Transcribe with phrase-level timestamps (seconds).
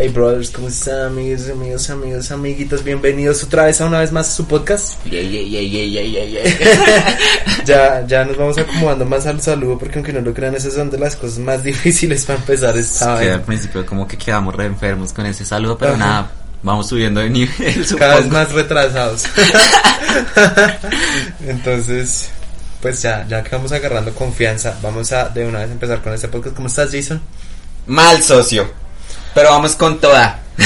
[0.00, 2.84] Hey brothers, ¿cómo están amigos, amigos, amigos, amiguitos?
[2.84, 5.04] Bienvenidos otra vez a una vez más a su podcast.
[5.10, 7.18] Yeah, yeah, yeah, yeah, yeah, yeah, yeah.
[7.64, 10.88] Ya, ya nos vamos acomodando más al saludo porque aunque no lo crean, esas son
[10.88, 13.34] de las cosas más difíciles para empezar esta vaina.
[13.34, 15.98] al principio como que quedamos re enfermos con ese saludo, pero Ajá.
[15.98, 16.30] nada,
[16.62, 19.24] vamos subiendo de nivel, Cada vez más retrasados.
[21.44, 22.30] Entonces,
[22.80, 26.28] pues ya, ya que vamos agarrando confianza, vamos a de una vez empezar con este
[26.28, 26.54] podcast.
[26.54, 27.20] ¿Cómo estás, Jason?
[27.88, 28.86] Mal, socio.
[29.34, 30.40] Pero vamos con toda.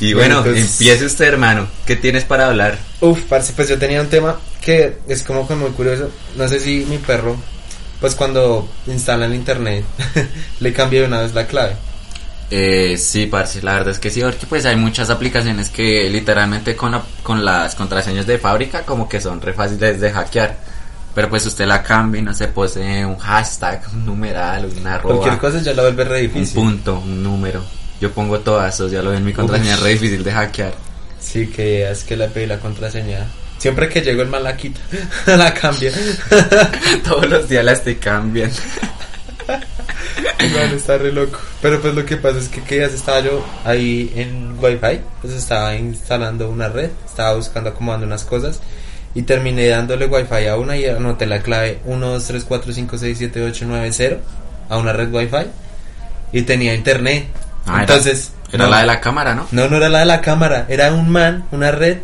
[0.00, 1.66] y Bueno, bueno, pues- empiece usted, hermano.
[1.86, 2.78] ¿Qué tienes para hablar?
[3.00, 6.10] Uf, parce, pues yo tenía un tema que es como que muy curioso.
[6.36, 7.36] No sé si mi perro,
[8.00, 9.84] pues cuando instala el internet,
[10.60, 11.76] le cambia de una vez la clave.
[12.50, 16.74] Eh, sí, parce, la verdad es que sí, porque pues hay muchas aplicaciones que literalmente
[16.76, 20.56] con, la- con las contraseñas de fábrica como que son re fáciles de hackear.
[21.14, 25.16] Pero pues usted la cambia y no se posee un hashtag, un numeral, una arroba.
[25.16, 26.54] Cualquier cosa ya la vuelve re Un difícil.
[26.54, 27.62] punto, un número.
[28.00, 30.74] Yo pongo todas, eso ya lo ven, mi contraseña es re difícil de hackear.
[31.18, 33.26] Sí, que es que le pedí la contraseña.
[33.58, 34.80] Siempre que llego el mal la quita,
[35.26, 35.90] la cambia.
[37.04, 38.56] Todos los días la estoy cambiando.
[40.52, 41.38] Bueno, está re loco.
[41.60, 45.34] Pero pues lo que pasa es que que ya estaba yo ahí en Wi-Fi, pues
[45.34, 48.60] estaba instalando una red, estaba buscando acomodando unas cosas
[49.14, 54.18] y terminé dándole Wi-Fi a una y anoté la clave 12345678890
[54.68, 55.46] a una red Wi-Fi
[56.32, 57.26] y tenía internet.
[57.66, 59.46] Ah, era- Entonces, Era no, la de la cámara, ¿no?
[59.50, 61.98] no, no era la de la cámara, era un man, una red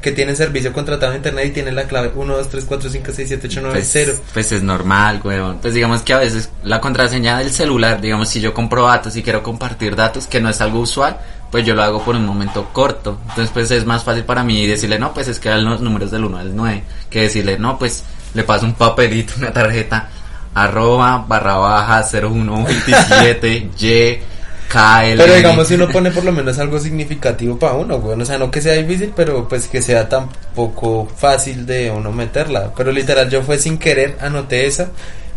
[0.00, 3.70] que tiene servicio contratado en internet y tiene la clave 12345678890.
[3.72, 5.58] Pues, pues es normal, weón.
[5.58, 9.22] Pues digamos que a veces la contraseña del celular, digamos, si yo compro datos y
[9.24, 11.18] quiero compartir datos, que no es algo usual,
[11.50, 13.18] pues yo lo hago por un momento corto.
[13.28, 16.10] Entonces, pues es más fácil para mí decirle, no, pues es que eran los números
[16.10, 18.04] del 1 al 9, que decirle, no, pues
[18.34, 20.08] le paso un papelito, una tarjeta,
[20.54, 24.20] arroba, barra baja, 0127, y,
[24.68, 25.16] KL.
[25.16, 28.20] Pero digamos, si uno pone por lo menos algo significativo para uno, güey.
[28.20, 32.70] O sea, no que sea difícil, pero pues que sea tampoco fácil de uno meterla.
[32.76, 34.90] Pero literal, yo fue sin querer, anoté esa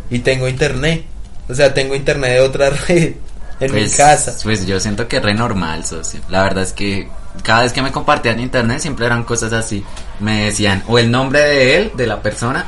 [0.10, 1.06] y tengo internet.
[1.48, 3.14] O sea, tengo internet de otra red
[3.62, 4.36] en mi Pues, casa.
[4.44, 6.20] Pues yo siento que es re normal, socio.
[6.30, 7.08] La verdad es que
[7.44, 9.84] cada vez que me compartían internet siempre eran cosas así.
[10.20, 12.66] Me decían o el nombre de él, de la persona,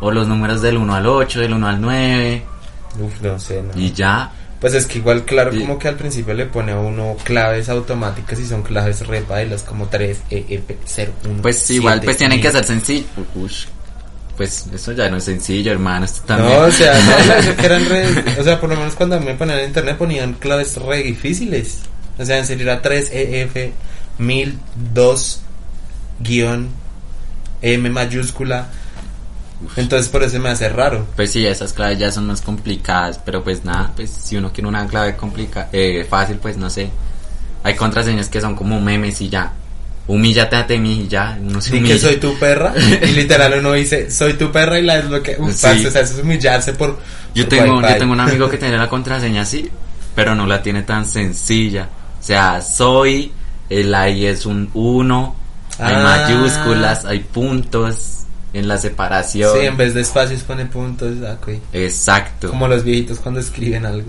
[0.00, 2.42] o los números del 1 al 8, del 1 al 9,
[3.00, 3.78] Uf, no sé, no.
[3.78, 4.30] y ya.
[4.60, 7.68] Pues es que igual, claro, Y- como que al principio le pone a uno claves
[7.68, 10.70] automáticas y son claves re bailas como E, 3 EF
[11.24, 11.42] 01.
[11.42, 13.04] Pues igual, pues tienen que ser sencillo.
[14.36, 16.04] Pues eso ya no es sencillo, hermano.
[16.04, 16.52] Esto también.
[16.52, 19.60] No, o sea, no, que eran re, o sea, por lo menos cuando me ponían
[19.60, 21.80] en internet ponían claves re difíciles.
[22.18, 23.72] O sea, en serio era 3 EF
[24.18, 25.40] 1002
[26.20, 26.68] guion
[27.62, 28.68] M mayúscula.
[29.76, 31.06] Entonces por eso me hace raro.
[31.16, 34.68] Pues sí, esas claves ya son más complicadas, pero pues nada, pues si uno quiere
[34.68, 36.90] una clave complica eh, fácil, pues no sé.
[37.62, 39.52] Hay contraseñas que son como memes y ya.
[40.08, 41.98] Humíllate a mí y ya, uno se Di que humilla.
[41.98, 42.72] soy tu perra
[43.02, 45.62] y literal uno dice soy tu perra y la es lo que uf, Sí.
[45.62, 46.98] parce, o sea, eso es humillarse por
[47.34, 49.68] Yo por tengo, yo tengo un amigo que tiene la contraseña así,
[50.14, 51.88] pero no la tiene tan sencilla.
[52.20, 53.32] O sea, soy,
[53.68, 55.36] el ahí es un 1,
[55.80, 56.26] hay Ah.
[56.28, 58.12] mayúsculas, hay puntos
[58.52, 59.50] en la separación.
[59.58, 61.36] Sí, en vez de espacios pone puntos, ah.
[61.72, 62.48] Exacto.
[62.48, 64.08] Como los viejitos cuando escriben algo,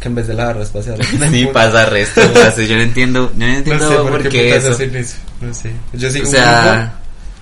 [0.00, 0.98] que en vez de la barra espacial
[1.30, 2.20] Sí, pasa resto.
[2.62, 4.70] yo no entiendo, yo no entiendo No sé por, qué, eso.
[4.80, 5.16] eso.
[5.40, 5.72] No sé.
[5.92, 6.94] Yo sigo O sea,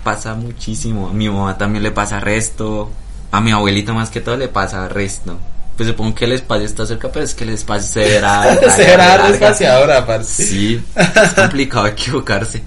[0.03, 1.09] pasa muchísimo.
[1.09, 2.91] A mi mamá también le pasa resto.
[3.33, 5.39] A mi abuelito más que todo le pasa resto.
[5.77, 8.50] Pues supongo que el espacio está cerca, pero es que el espacio se verá.
[8.55, 8.71] grupo.
[8.75, 10.45] Será despaciadora, parce.
[10.47, 12.62] Sí, es complicado equivocarse.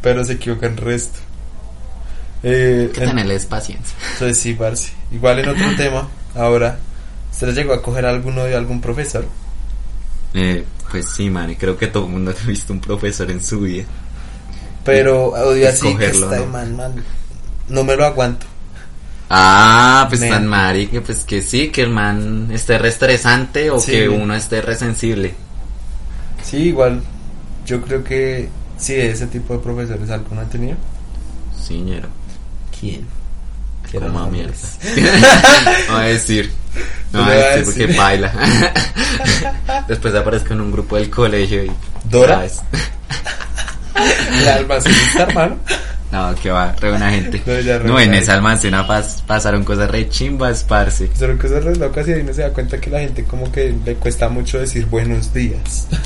[0.00, 1.18] Pero se equivoca en resto.
[2.42, 3.96] Eh, Hay que en- tenerles paciencia.
[4.12, 4.92] entonces sí, parce.
[5.10, 6.78] Igual en otro tema, ahora,
[7.34, 9.26] ¿usted les llegó a coger alguno de algún profesor?
[10.34, 13.60] Eh, pues sí, man, creo que todo el mundo ha visto un profesor en su
[13.60, 13.84] vida.
[14.84, 16.46] Pero odio así que está ¿no?
[16.46, 17.04] man, man.
[17.68, 18.46] No me lo aguanto.
[19.30, 23.80] Ah, pues tan mari que pues que sí, que el man esté re estresante o
[23.80, 25.34] Sí, que uno esté re sensible.
[26.42, 27.02] Sí, igual.
[27.66, 30.76] Yo creo que sí, de ese tipo de profesores alguno ha tenido.
[31.60, 32.08] Sí, ñero.
[32.78, 33.06] ¿Quién?
[33.90, 34.54] Como mierda.
[35.88, 36.52] A decir.
[37.14, 38.32] No No voy le a va a decir porque baila.
[39.88, 41.70] Después aparezco en un grupo del colegio y.
[42.10, 42.34] ¿Dora?
[42.36, 42.62] ¿sabes?
[44.40, 45.56] El almacenista, hermano.
[46.10, 47.42] No, que va, re buena gente.
[47.44, 51.10] No, ya re No, en esa almacena pas- pasaron cosas re chimbas, parce.
[51.18, 53.74] Son cosas re locas y ahí uno se da cuenta que la gente como que
[53.84, 55.88] le cuesta mucho decir buenos días.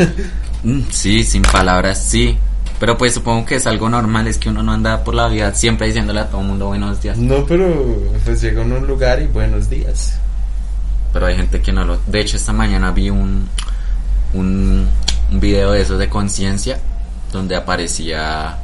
[0.64, 2.36] Mm, sí, sin palabras, sí.
[2.80, 5.54] Pero pues supongo que es algo normal, es que uno no anda por la vida
[5.54, 7.16] siempre diciéndole a todo el mundo buenos días.
[7.16, 10.14] no, pero pues llega uno a un lugar y buenos días.
[11.12, 11.98] Pero hay gente que no lo...
[12.06, 13.48] De hecho, esta mañana vi un,
[14.34, 14.88] un,
[15.32, 16.78] un video de esos de conciencia
[17.32, 18.58] donde aparecía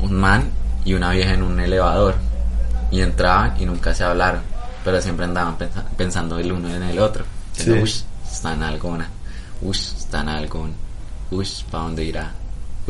[0.00, 0.50] un man
[0.84, 2.14] y una vieja en un elevador
[2.90, 4.40] y entraban y nunca se hablaron,
[4.84, 7.24] pero siempre andaban pensa- pensando el uno en el otro.
[7.52, 7.70] Sí.
[7.70, 7.92] Uy,
[8.30, 9.08] está en alguna.
[9.62, 10.74] Uy, está en algún.
[11.30, 12.32] Uy, ¿para dónde irá?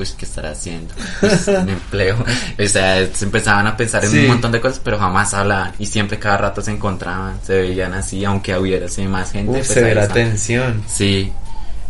[0.00, 0.94] Uy, ¿qué estará haciendo?
[1.22, 2.16] Ush, un empleo.
[2.58, 4.18] O sea, se empezaban a pensar en Sí.
[4.20, 5.72] un montón de cosas, pero jamás hablaban.
[5.78, 9.50] Y siempre cada rato se encontraban, se veían así, aunque hubiera así más gente.
[9.52, 10.82] Uf, pues se ve la tensión.
[10.88, 11.32] Sí.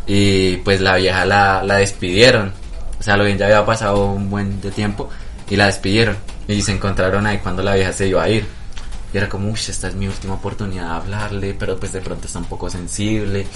[0.06, 2.52] Y pues la vieja la, la despidieron.
[2.98, 5.08] O sea, lo bien ya había pasado un buen de tiempo
[5.48, 6.16] y la despidieron.
[6.48, 8.44] Y se encontraron ahí cuando la vieja se iba a ir.
[9.12, 12.26] Y era como, uy, esta es mi última oportunidad de hablarle, pero pues de pronto
[12.26, 13.46] está un poco sensible.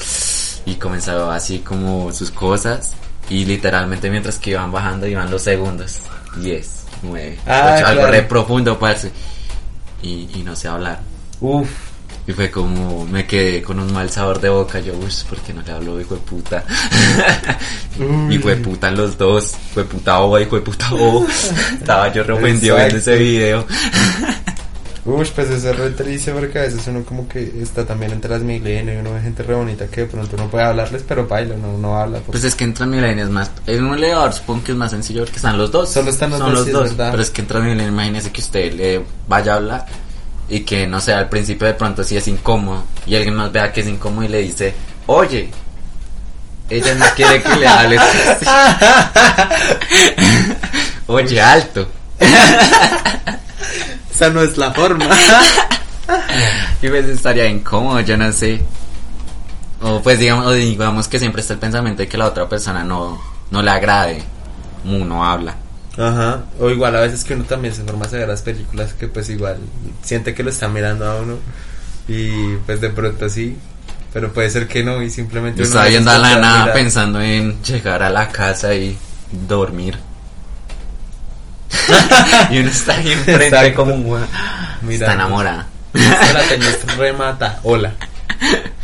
[0.66, 2.92] Y comenzaba así como sus cosas.
[3.30, 6.00] Y literalmente mientras que iban bajando iban los segundos.
[6.36, 8.12] 10, 9, Ah, 8, algo claro.
[8.12, 9.10] re profundo, parce.
[10.02, 11.00] Y, y no sé hablar.
[11.40, 11.68] Uf,
[12.26, 14.80] Y fue como, me quedé con un mal sabor de boca.
[14.80, 16.64] Yo, uy, ¿por qué no le hablo, hijo de puta?
[18.30, 19.52] Y fue puta los dos.
[19.72, 21.26] Fue puta boba, hijo de puta bobo.
[21.78, 23.64] Estaba yo re ofendido viendo ese video.
[25.06, 28.30] Uy, pues eso es re triste porque a veces uno como que está también entre
[28.30, 31.26] las milenios y uno ve gente re bonita que de pronto no puede hablarles, pero
[31.28, 32.18] baila, no, no habla.
[32.20, 33.50] porque- Pues es que en Transmilenio es más.
[33.66, 35.92] En un elevador supongo que es más sencillo porque están los dos.
[35.92, 37.10] Solo están los Son dos, sí, es verdad.
[37.10, 39.84] Pero es que en Transmilenio, imagínese que usted le vaya a hablar
[40.48, 43.70] y que no sé, al principio de pronto sí es incómodo y alguien más vea
[43.72, 44.72] que es incómodo y le dice,
[45.06, 45.50] oye.
[46.70, 48.00] Ella no quiere que le hables.
[51.08, 51.86] Oye, alto.
[54.14, 55.06] Esa no es la forma.
[56.82, 58.60] Y pues estaría incómodo, yo no sé.
[59.80, 62.84] O pues digamos, o digamos que siempre está el pensamiento de que la otra persona
[62.84, 63.18] no,
[63.50, 64.22] no le agrade.
[64.84, 65.56] Uno habla.
[65.96, 66.42] Ajá.
[66.60, 69.30] O igual a veces que uno también se forma a ver las películas que pues
[69.30, 69.56] igual
[70.02, 71.38] siente que lo están mirando a uno
[72.06, 73.56] y pues de pronto sí,
[74.12, 76.72] pero puede ser que no y simplemente Yo uno yendo a la nada mirar.
[76.74, 78.98] pensando en llegar a la casa y
[79.48, 79.96] dormir.
[82.50, 83.74] y uno está ahí enfrente Exacto.
[83.76, 84.20] como un.
[84.82, 85.66] Mira, Está enamorada.
[85.92, 87.60] La tenés remata.
[87.62, 87.92] Hola.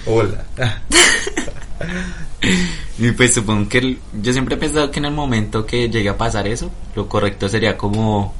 [0.07, 0.45] Hola.
[2.99, 6.09] Y pues supongo que el- yo siempre he pensado que en el momento que llegue
[6.11, 8.35] a pasar eso, lo correcto sería como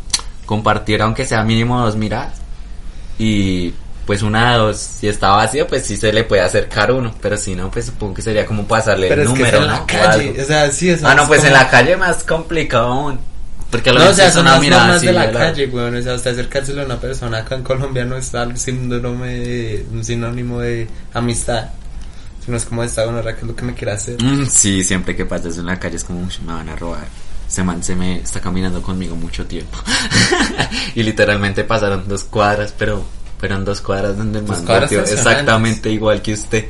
[0.47, 2.35] compartir aunque sea mínimo dos miradas.
[3.19, 3.73] Y
[4.07, 7.37] pues una de dos, si está vacía, pues sí se le puede acercar uno, pero
[7.37, 9.69] si no, pues supongo que sería como pasarle Pero el es que número, es en
[9.71, 9.73] ¿no?
[9.77, 12.25] la O calle, o sea, sí, eso Ah, no, es pues en la calle más
[12.25, 13.21] complicado aún.
[13.71, 15.67] Porque a lo No, o mejor sea, son las normas así de la la- calle,
[15.67, 15.95] weón.
[15.95, 19.87] O sea, usted acercárselo a una persona acá en Colombia no es algo síndrome de,
[19.93, 21.69] un sinónimo de amistad.
[22.45, 24.21] Sino es como esta gonorrea que es lo que me quiere hacer.
[24.23, 27.07] Mm, sí, siempre que pasas en la calle es como, "Ush, me van a robar.
[27.49, 29.79] Ese man se me está caminando conmigo mucho tiempo.
[30.95, 33.05] y literalmente pasaron dos cuadras, pero
[33.39, 36.67] fueron dos cuadras donde el man cuadras exactamente igual que usted.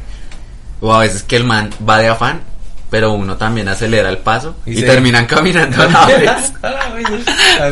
[0.80, 2.40] O a veces que el man va de afán,
[2.90, 6.52] pero uno también acelera el paso y, Y se- terminan caminando a la vez.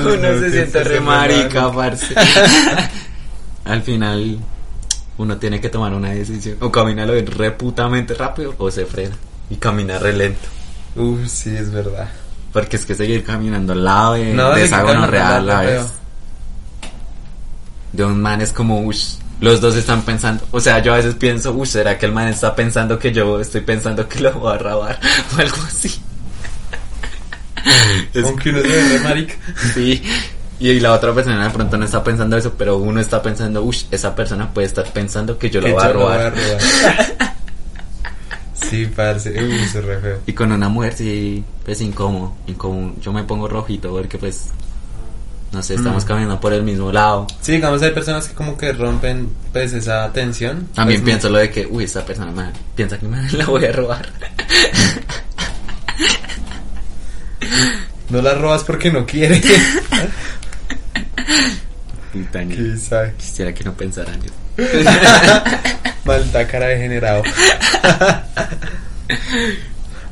[0.00, 2.14] Uno se siente re marica, parce.
[3.64, 4.38] Al final,
[5.18, 6.56] uno tiene que tomar una decisión.
[6.60, 9.16] O camina lo reputamente rápido o se frena
[9.50, 10.48] y camina re lento.
[10.96, 12.08] Uf, sí, es verdad.
[12.52, 15.82] Porque es que seguir caminando al lado de, No, de esa gonorrea la vez.
[17.92, 20.44] De un man es como, ush, los dos están pensando.
[20.50, 23.40] O sea, yo a veces pienso, ush, ¿será que el man está pensando que yo
[23.40, 24.98] estoy pensando que lo voy a robar?
[25.36, 25.88] O algo así.
[28.14, 29.34] Es- Aunque uno se marica.
[29.74, 30.02] sí.
[30.60, 33.84] Y la otra persona de pronto no está pensando eso, pero uno está pensando, ush,
[33.92, 36.34] esa persona puede estar pensando que yo lo voy a lo voy a robar.
[36.34, 37.36] robar.
[38.68, 39.30] sí, parce.
[39.40, 40.18] Uy, eso es re feo.
[40.26, 42.92] Y con una mujer sí, pues incómodo, incómodo.
[43.00, 44.48] Yo me pongo rojito porque pues,
[45.52, 46.06] no sé, estamos Mm.
[46.06, 47.26] caminando por el mismo lado.
[47.40, 50.68] Sí, digamos, hay personas que como que rompen pues esa tensión.
[50.74, 53.64] También Pues, pienso lo de que, uy, esta persona me- piensa que me la voy
[53.64, 54.08] a robar.
[58.10, 59.40] No la robas porque no quiere.
[63.18, 64.34] Quisiera que no pensaran eso.
[66.04, 67.22] Malta cara degenerado.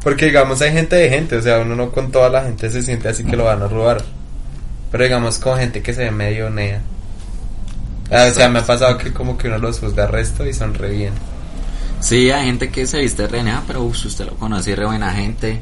[0.02, 2.82] Porque digamos hay gente de gente, o sea, uno no con toda la gente se
[2.82, 4.04] siente así que lo van a robar.
[4.90, 6.80] Pero digamos con gente que se ve medio nea.
[8.10, 10.74] Ah, o sea, me ha pasado que como que uno los juzga resto y son
[10.74, 11.12] re bien.
[12.00, 14.86] Sí, hay gente que se viste re nea, pero uy, usted lo conoce y re
[14.86, 15.60] buena gente.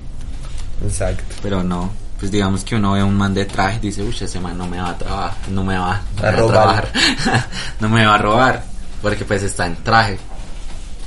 [0.85, 1.23] Exacto.
[1.43, 4.15] Pero no, pues digamos que uno ve a un man de traje y dice, uy,
[4.21, 6.89] ese man no me va a trabajar, no me va, A robar.
[7.81, 8.63] no me va a robar,
[9.01, 10.19] porque pues está en traje,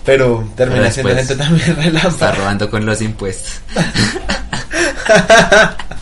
[0.06, 2.36] Pero termina Pero siendo gente también está relámpago.
[2.38, 3.62] robando con los impuestos.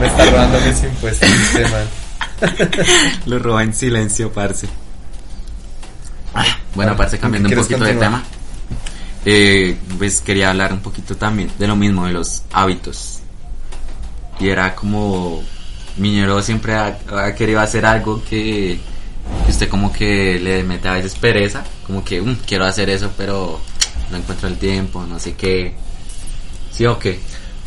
[0.00, 1.86] Me está robando mis impuestos este man.
[3.26, 4.66] Lo roba en silencio, parce.
[6.32, 8.22] Bueno, Vale, aparte cambiando ¿con un poquito de tema,
[9.24, 13.20] eh, pues quería hablar un poquito también de lo mismo, de los hábitos.
[14.40, 15.42] Y era como,
[15.96, 18.80] Miñero siempre ha, ha querido hacer algo que,
[19.44, 23.12] que usted como que le mete a veces pereza, como que "Mm, quiero hacer eso,
[23.16, 23.60] pero
[24.10, 25.74] no encuentro el tiempo, no sé qué.
[26.72, 27.20] ¿Sí o qué?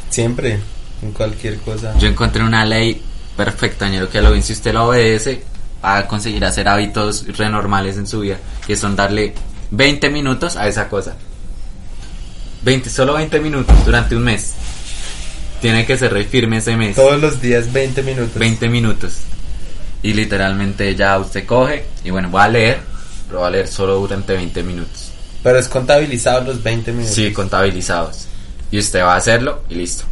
[0.09, 0.59] Siempre,
[1.01, 1.97] en cualquier cosa.
[1.97, 3.01] Yo encontré una ley
[3.35, 5.43] perfecta, ñero, que lo bien si usted lo obedece,
[5.83, 9.33] va a conseguir hacer hábitos renormales en su vida, que son darle
[9.71, 11.15] 20 minutos a esa cosa.
[12.63, 14.53] 20, solo 20 minutos durante un mes.
[15.61, 16.95] Tiene que ser re firme ese mes.
[16.95, 18.35] Todos los días 20 minutos.
[18.35, 19.13] 20 minutos.
[20.03, 22.79] Y literalmente ya usted coge y bueno, voy a leer,
[23.27, 25.11] pero voy a leer solo durante 20 minutos.
[25.43, 27.15] Pero es contabilizado los 20 minutos.
[27.15, 28.25] Sí, contabilizados.
[28.69, 30.03] Y usted va a hacerlo y listo.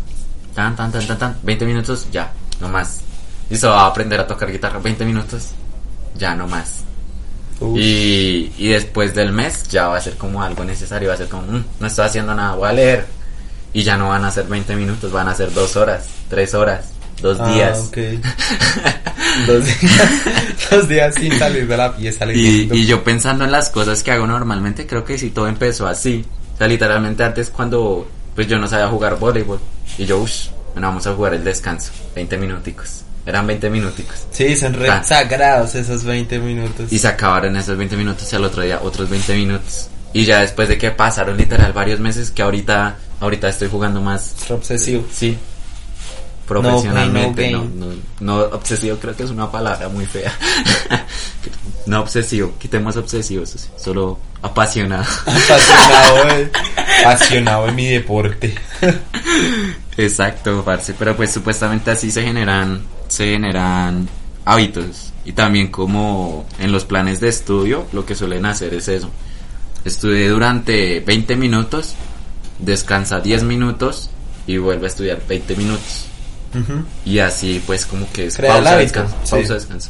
[0.55, 1.37] Tan, tan, tan, tan, tan.
[1.43, 2.31] 20 minutos, ya,
[2.61, 3.01] no más.
[3.49, 4.79] Listo, va a aprender a tocar guitarra.
[4.79, 5.49] 20 minutos,
[6.17, 6.83] ya, no más.
[7.75, 11.09] Y, y después del mes ya va a ser como algo necesario.
[11.09, 13.05] Va a ser como, "Mm, no estoy haciendo nada, voy a leer.
[13.73, 16.85] Y ya no van a ser 20 minutos, van a ser 2 horas, 3 horas,
[17.21, 17.79] 2 Ah, días.
[17.87, 17.97] ok.
[19.47, 20.09] dos, días,
[20.71, 24.11] dos días sin salir de la pieza Y, y yo pensando en las cosas que
[24.11, 26.25] hago normalmente, creo que sí todo empezó así.
[26.55, 29.59] O sea, literalmente antes cuando pues yo no sabía jugar voleibol.
[29.97, 31.91] Y yo, uff, bueno, vamos a jugar el descanso.
[32.15, 33.01] 20 minuticos.
[33.25, 34.27] Eran 20 minuticos.
[34.31, 36.91] Sí, son re sagrados esos 20 minutos.
[36.93, 39.87] Y se acabaron esos 20 minutos y al otro día otros 20 minutos.
[40.13, 44.35] Y ya después de que pasaron literal varios meses que ahorita, ahorita estoy jugando más,
[44.43, 45.03] Es obsesivo.
[45.11, 45.37] sí,
[46.47, 47.41] profesionalmente.
[47.41, 50.33] pain, No, no no, obsesivo creo que es una palabra muy fea.
[51.85, 55.05] no obsesivo, quitemos obsesivos, solo apasionado.
[55.25, 56.51] Apasionado, de-
[57.05, 58.55] apasionado en mi deporte.
[59.97, 64.07] Exacto, parce, pero pues supuestamente así se generan, se generan
[64.45, 69.09] hábitos y también como en los planes de estudio lo que suelen hacer es eso.
[69.85, 71.95] Estudie durante 20 minutos,
[72.59, 74.09] descansa 10 minutos
[74.47, 76.05] y vuelve a estudiar 20 minutos.
[76.55, 76.83] Ujú.
[77.05, 79.31] Y así pues como que es pausa, descanso, sí.
[79.31, 79.89] pausa, descanso.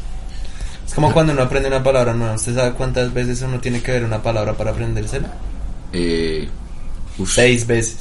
[0.88, 2.36] Es como cuando uno aprende una palabra nueva.
[2.36, 5.31] ¿Usted sabe cuántas veces uno tiene que ver una palabra para aprendérsela?
[5.93, 6.48] Eh,
[7.25, 7.98] Seis veces.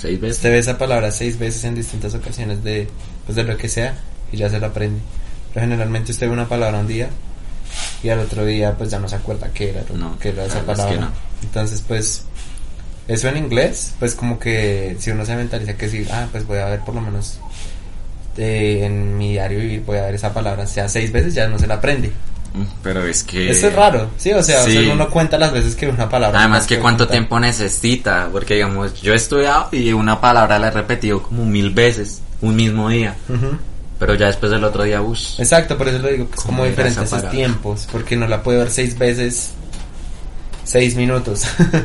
[0.00, 0.36] seis veces.
[0.38, 2.88] Usted ve esa palabra seis veces en distintas ocasiones de,
[3.26, 3.98] pues de lo que sea
[4.32, 5.00] y ya se la aprende.
[5.52, 7.08] Pero generalmente usted ve una palabra un día
[8.02, 10.56] y al otro día pues ya no se acuerda qué era, No, qué era esa
[10.56, 10.94] la verdad es palabra.
[10.94, 11.10] que no.
[11.42, 12.24] Entonces pues
[13.06, 16.58] eso en inglés pues como que si uno se mentaliza que sí, ah pues voy
[16.58, 17.38] a ver por lo menos
[18.38, 21.58] eh, en mi diario vivir voy a ver esa palabra, sea seis veces ya no
[21.58, 22.12] se la aprende.
[22.54, 23.50] Mm, Pero es que...
[23.50, 24.88] Eso es raro, sí, o sea, o sea, Sí.
[24.90, 26.38] uno cuenta las veces que una palabra.
[26.40, 30.68] Además no que cuánto tiempo necesita, porque digamos, yo he estudiado y una palabra la
[30.68, 33.16] he repetido como mil veces, un mismo día,
[33.98, 36.58] pero ya después del otro día, uff, Exacto, por eso lo digo, que es ¿Cómo
[36.58, 39.50] como diferentes esos tiempos, porque no la puede ver seis veces,
[40.64, 41.42] seis minutos.
[41.58, 41.82] que no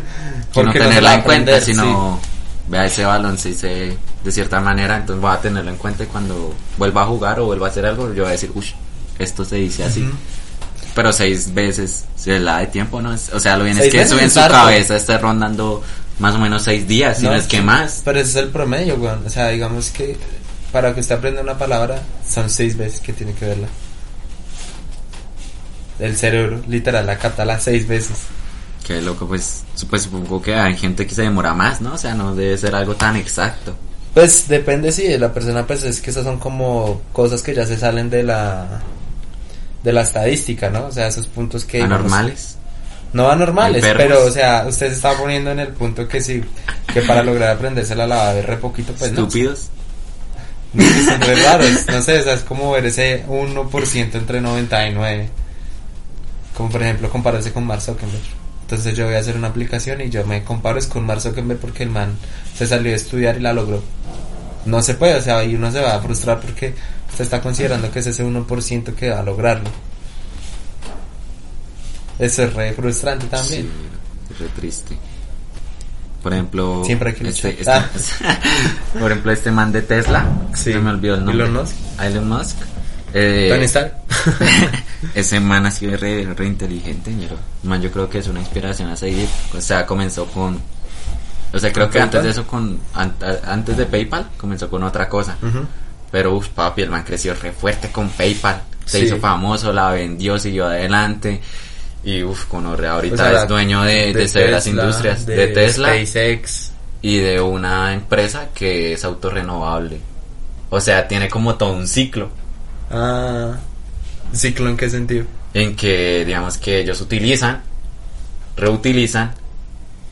[0.54, 2.20] Porque se tenerla en cuenta, sino
[2.68, 6.08] vea ese balón se dice de cierta manera, entonces voy a tenerlo en cuenta y
[6.08, 8.68] cuando vuelva a jugar o vuelva a hacer algo, yo voy a decir, uff,
[9.20, 10.02] esto se dice sí.
[10.04, 10.10] así.
[10.96, 13.12] Pero seis veces, se la de tiempo, ¿no?
[13.34, 15.82] O sea, lo bien es que eso en su cabeza esté rondando
[16.20, 18.02] más o menos seis días, si no, es que más.
[18.06, 19.26] Pero ese es el promedio, weón.
[19.26, 20.16] O sea, digamos que
[20.72, 23.68] para que usted aprenda una palabra, son seis veces que tiene que verla.
[26.00, 28.18] El cerebro, literal, la capta las seis veces.
[28.86, 31.94] Qué loco, pues, pues supongo que hay gente que se demora más, ¿no?
[31.94, 33.74] O sea, no debe ser algo tan exacto.
[34.14, 37.66] Pues depende si de la persona, pues es que esas son como cosas que ya
[37.66, 38.82] se salen de la
[39.84, 40.86] de la estadística, ¿no?
[40.88, 42.58] O sea, esos puntos que digamos, Anormales.
[43.14, 46.44] No anormales, pero o sea, usted se está poniendo en el punto que sí,
[46.92, 49.22] que para lograr aprendérsela la va a ver re poquito, pues no.
[49.22, 49.70] Estúpidos.
[50.76, 55.30] Son re raros, no sé, o sea, es como ver ese 1% entre 99.
[56.58, 58.43] Como por ejemplo compararse con Mark Zuckerberg.
[58.74, 61.60] Entonces yo voy a hacer una aplicación y yo me comparo es con Mark Zuckerberg
[61.60, 62.16] porque el man
[62.58, 63.84] se salió a estudiar y la logró.
[64.66, 66.74] No se puede, o sea, ahí uno se va a frustrar porque
[67.12, 69.70] usted está considerando que es ese 1% que va a lograrlo.
[72.18, 73.70] Eso es re frustrante también.
[74.30, 74.98] Sí, re triste.
[76.24, 77.72] Por ejemplo, Siempre hay que este, este-
[79.00, 80.26] por ejemplo, este man de Tesla,
[80.56, 80.74] Sí.
[80.74, 81.46] se me olvidó el nombre.
[81.46, 81.76] Elon Musk.
[82.02, 82.58] Elon Musk.
[83.14, 83.94] Eh, Tony Stark.
[85.16, 87.36] ese man ha sido re, re inteligente, ñero.
[87.64, 89.28] Man, yo creo que es una inspiración a seguir.
[89.58, 90.60] O sea, comenzó con.
[91.54, 92.24] O sea, creo ¿Con que antes PayPal?
[92.24, 95.38] de eso, con an- antes de PayPal, comenzó con otra cosa.
[95.42, 95.60] Ujú.
[96.12, 98.62] Pero, uff, papi, el man creció re fuerte con PayPal.
[98.86, 99.06] Se Sí.
[99.06, 101.42] hizo famoso, la vendió, siguió adelante.
[102.04, 105.26] Y, uff, con ahorita O sea, es dueño de, de, severas Tesla, industrias.
[105.26, 106.72] De, Tesla SpaceX.
[107.02, 110.00] y de una empresa que es autorrenovable.
[110.70, 112.30] O sea, tiene como todo un ciclo.
[112.92, 113.54] Ah,
[114.36, 115.26] ciclo en qué sentido?
[115.54, 117.62] En que, digamos, que ellos utilizan
[118.56, 119.34] reutilizan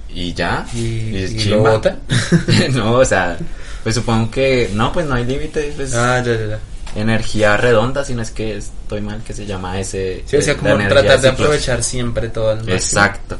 [0.09, 0.65] y ya.
[0.73, 1.99] Y, y lo botan.
[2.73, 3.37] no, o sea,
[3.83, 6.59] pues supongo que no, pues no hay límite, pues ah, ya, ya, ya.
[6.95, 10.23] energía redonda, si no es que estoy mal que se llama ese.
[10.25, 12.73] Sí, o sea, eh, como la energía tratar de aprovechar siempre todo máximo.
[12.73, 13.37] Exacto.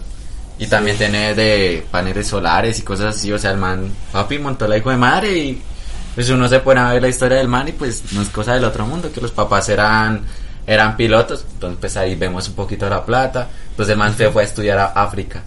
[0.60, 4.68] Y también tiene de paneles solares y cosas así, o sea, el man, papi, montó
[4.68, 5.62] la hijo de madre y
[6.14, 8.54] pues uno se pone a ver la historia del man y pues no es cosa
[8.54, 10.24] del otro mundo, que los papás eran
[10.68, 14.44] eran pilotos, entonces pues ahí vemos un poquito la plata, pues el man se fue
[14.44, 15.44] a estudiar a África.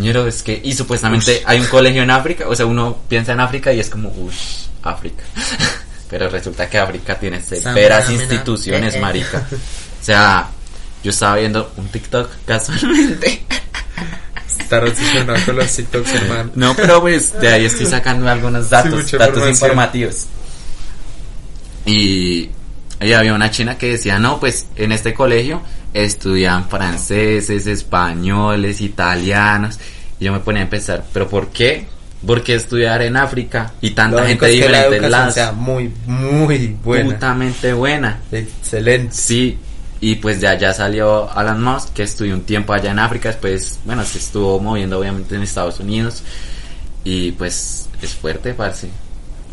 [0.00, 3.72] Es que, y supuestamente hay un colegio en África, o sea, uno piensa en África
[3.72, 4.34] y es como, uff,
[4.82, 5.24] África.
[6.10, 9.00] Pero resulta que África tiene severas instituciones, eh, eh.
[9.00, 9.46] marica.
[10.00, 10.48] O sea,
[11.02, 13.42] yo estaba viendo un TikTok casualmente.
[14.58, 16.50] Está obsesionado con los TikToks, hermano.
[16.54, 20.26] No, pero pues de ahí estoy sacando algunos datos, mucha datos informativos.
[21.84, 22.48] Y
[23.00, 25.62] ahí había una china que decía, no, pues en este colegio
[25.94, 29.78] estudian franceses, españoles, italianos.
[30.20, 31.86] Y yo me ponía a pensar, ¿pero por qué?
[32.26, 35.34] ¿Por qué estudiar en África y tanta Lo gente es que la diferente educación las
[35.34, 37.14] sea muy, muy buena.
[37.14, 38.20] putamente buena?
[38.32, 39.14] Excelente.
[39.14, 39.56] Sí,
[40.00, 43.80] y pues ya, ya salió Alan Musk, que estudió un tiempo allá en África, después,
[43.84, 46.22] bueno, se estuvo moviendo obviamente en Estados Unidos,
[47.04, 48.88] y pues es fuerte, parce,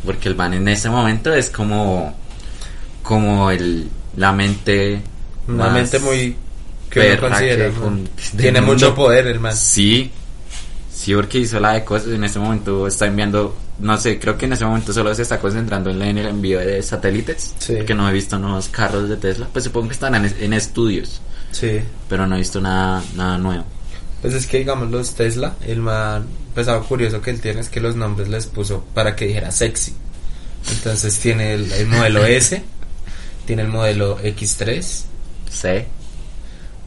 [0.03, 2.15] porque el man en ese momento es como,
[3.05, 5.01] como el, la mente...
[5.47, 6.35] Una mente muy...
[6.89, 7.69] que uno considera.
[7.69, 9.55] que Tiene mucho poder, hermano.
[9.55, 10.09] Sí,
[10.91, 12.07] sí, porque hizo la de cosas.
[12.09, 15.39] En ese momento está enviando, no sé, creo que en ese momento solo se está
[15.39, 17.53] concentrando en, la- en el envío de satélites.
[17.59, 17.75] Sí.
[17.85, 19.47] Que no he visto nuevos carros de Tesla.
[19.53, 21.21] Pues supongo que están en, en estudios,
[21.51, 21.79] Sí.
[22.09, 23.65] pero no he visto nada, nada nuevo.
[24.23, 27.69] Pues es que digamos los Tesla, el man, pues algo curioso que él tiene es
[27.69, 29.93] que los nombres les puso para que dijera sexy.
[30.71, 32.63] Entonces tiene el, el modelo S,
[33.45, 34.83] tiene el modelo X3
[35.51, 35.85] Sé.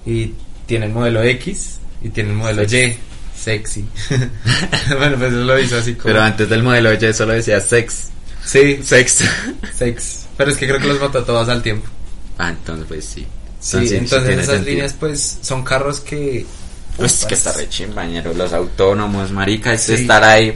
[0.07, 0.35] y
[0.67, 2.97] tiene el modelo X y tiene el modelo Y,
[3.37, 3.85] sexy.
[4.99, 6.05] bueno, pues él lo hizo así como...
[6.05, 8.09] Pero antes del modelo Y solo decía sex.
[8.45, 9.25] sí, Sex.
[9.77, 10.27] sex.
[10.37, 11.89] Pero es que creo que los mató todos al tiempo.
[12.39, 13.27] ah, entonces pues sí.
[13.61, 14.71] Sí, sí entonces esas sentido.
[14.75, 16.47] líneas pues son carros que...
[16.97, 19.95] Pues que está re chimbañero, los autónomos, marica, es Sí.
[19.95, 20.55] estar ahí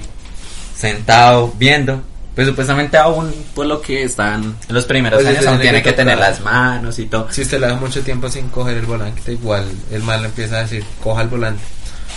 [0.76, 2.02] sentado viendo.
[2.34, 5.90] Pues supuestamente aún, por lo que están en los primeros Pues, años, aún tiene que
[5.90, 7.28] que tener las manos y todo.
[7.30, 10.62] Si usted le da mucho tiempo sin coger el volante, igual el mal empieza a
[10.62, 11.62] decir, coja el volante.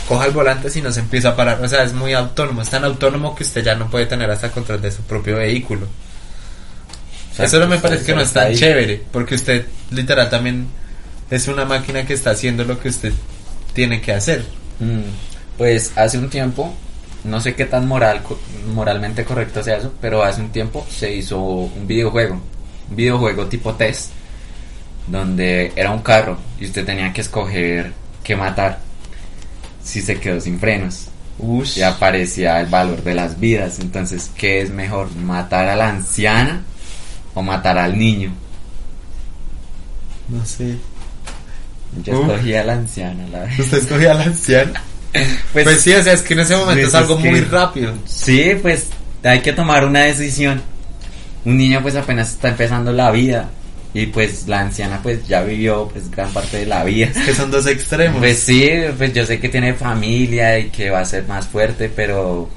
[0.08, 1.60] Coja el volante si no se empieza a parar.
[1.62, 2.62] O sea, es muy autónomo.
[2.62, 5.88] Es tan autónomo que usted ya no puede tener hasta control de su propio vehículo.
[7.38, 8.56] Eso no me parece que no es tan ahí.
[8.56, 9.04] chévere.
[9.12, 10.67] Porque usted literal también
[11.30, 13.12] es una máquina que está haciendo lo que usted
[13.73, 14.45] tiene que hacer.
[14.80, 15.01] Mm,
[15.58, 16.73] Pues hace un tiempo,
[17.25, 18.21] no sé qué tan moral,
[18.73, 22.39] moralmente correcto sea eso, pero hace un tiempo se hizo un videojuego,
[22.89, 24.11] un videojuego tipo test,
[25.07, 27.91] donde era un carro y usted tenía que escoger
[28.23, 28.79] qué matar
[29.83, 31.07] si se quedó sin frenos.
[31.38, 31.77] Ush.
[31.77, 33.79] Y aparecía el valor de las vidas.
[33.79, 35.13] Entonces, ¿qué es mejor?
[35.15, 36.63] ¿Matar a la anciana
[37.33, 38.31] o matar al niño?
[40.29, 40.77] No sé.
[42.03, 43.59] Yo escogí a la anciana, la verdad.
[43.59, 44.81] ¿Usted escogió a la anciana?
[45.54, 47.41] Pues, sí, o sea, es que en ese momento pues es algo es que- muy
[47.41, 47.93] rápido.
[48.06, 48.88] Sí, pues
[49.23, 50.62] hay que tomar una decisión.
[51.45, 53.49] Un niño pues apenas está empezando la vida
[53.93, 57.10] y pues la anciana pues ya vivió pues gran parte de la vida.
[57.25, 58.17] Que son dos extremos.
[58.19, 61.89] Pues sí, pues yo sé que tiene familia y que va a ser más fuerte,
[61.95, 62.49] pero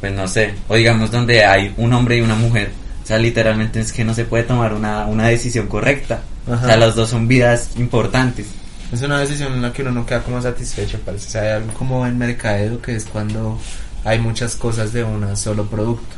[0.00, 0.54] pues no sé.
[0.68, 2.70] O digamos donde hay un hombre y una mujer.
[3.02, 6.22] O sea, literalmente es que no se puede tomar una, una decisión correcta.
[6.50, 6.64] Ajá.
[6.64, 8.46] O sea, los dos son vidas importantes.
[8.94, 11.26] Es una decisión en la que uno no queda como satisfecho, parece.
[11.26, 13.58] O sea, hay algo como en mercadeo que es cuando
[14.04, 16.14] hay muchas cosas de un solo producto.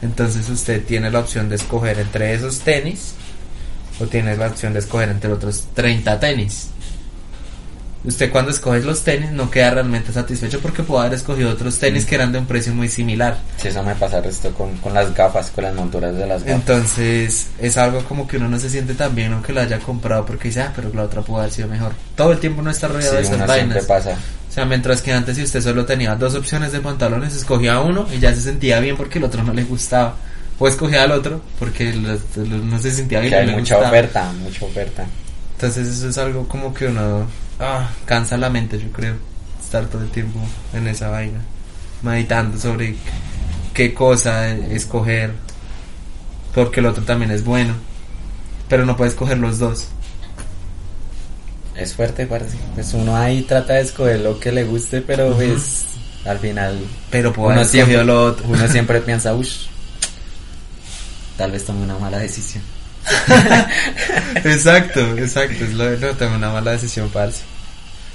[0.00, 3.14] Entonces usted tiene la opción de escoger entre esos tenis
[3.98, 6.69] o tiene la opción de escoger entre otros 30 tenis.
[8.02, 12.06] Usted cuando escoge los tenis no queda realmente satisfecho porque puede haber escogido otros tenis
[12.06, 13.36] que eran de un precio muy similar.
[13.58, 16.60] Si eso me pasa esto con, con las gafas, con las monturas de las gafas.
[16.60, 20.24] Entonces es algo como que uno no se siente tan bien aunque lo haya comprado
[20.24, 21.92] porque dice, ah, pero la otra pudo haber sido mejor.
[22.16, 23.84] Todo el tiempo uno está rodeado de Sí, esas uno vainas.
[23.84, 24.12] pasa.
[24.48, 28.06] O sea, mientras que antes si usted solo tenía dos opciones de pantalones, escogía uno
[28.14, 30.16] y ya se sentía bien porque el otro no le gustaba.
[30.58, 33.30] O escogía al otro porque los- los- no se sentía bien.
[33.30, 33.88] Que hay mucha gustaba.
[33.88, 35.04] oferta, mucha oferta.
[35.56, 37.26] Entonces eso es algo como que uno
[37.60, 39.14] ah, cansa la mente, yo creo.
[39.62, 40.40] Estar todo el tiempo
[40.72, 41.40] en esa vaina.
[42.02, 42.96] Meditando sobre
[43.74, 45.32] qué cosa escoger.
[46.54, 47.74] Porque el otro también es bueno.
[48.68, 49.88] Pero no puedes escoger los dos.
[51.76, 52.56] Es fuerte, parce.
[52.74, 55.86] Pues uno ahí trata de escoger lo que le guste, pero pues
[56.24, 56.78] al final
[57.10, 58.46] Pero uno siempre, lo otro.
[58.48, 59.48] uno siempre piensa, uff,
[61.36, 62.62] tal vez tome una mala decisión.
[64.44, 65.64] exacto, exacto.
[65.64, 67.42] Es lo de no, tomé una mala decisión, parce.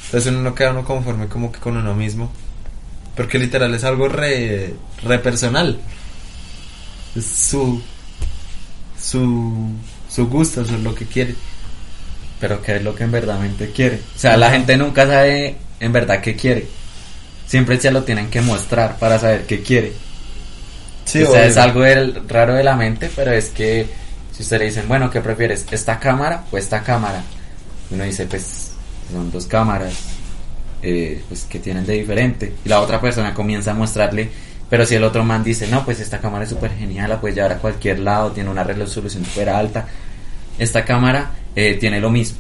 [0.05, 2.31] Entonces uno no queda uno conforme como que con uno mismo.
[3.15, 5.79] Porque literal es algo re, re personal.
[7.15, 7.81] Es su,
[9.01, 9.71] su,
[10.09, 11.35] su gusto, eso es lo que quiere.
[12.39, 13.39] Pero qué es lo que en verdad
[13.73, 14.01] quiere.
[14.15, 16.67] O sea, la gente nunca sabe en verdad qué quiere.
[17.47, 19.93] Siempre se lo tienen que mostrar para saber qué quiere.
[21.05, 21.49] Sí, o sea, obvio.
[21.51, 23.87] es algo del- raro de la mente, pero es que
[24.35, 25.65] si usted le dicen, bueno, ¿qué prefieres?
[25.71, 27.23] ¿Esta cámara o esta cámara?
[27.91, 28.64] Uno dice, pues
[29.11, 29.93] son dos cámaras
[30.81, 32.53] eh, pues que tienen de diferente.
[32.63, 34.29] Y la otra persona comienza a mostrarle,
[34.69, 37.35] pero si el otro man dice, no, pues esta cámara es súper genial, la puedes
[37.35, 39.87] llevar a cualquier lado, tiene una resolución súper alta.
[40.59, 42.37] Esta cámara eh, tiene lo mismo.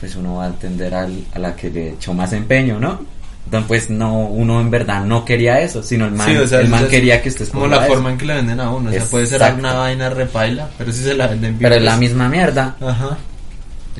[0.00, 3.00] Pues uno va a atender al- a la que le echó más empeño, ¿no?
[3.46, 6.60] Entonces, pues no, uno en verdad no quería eso, sino el man, Sí, o sea,
[6.60, 8.90] el man es quería que usted como la forma en que le venden a uno.
[8.90, 11.62] O sea, puede ser una vaina repaila, pero si se la venden bien.
[11.62, 12.76] Pero es la pues- misma mierda.
[12.80, 13.16] Ajá.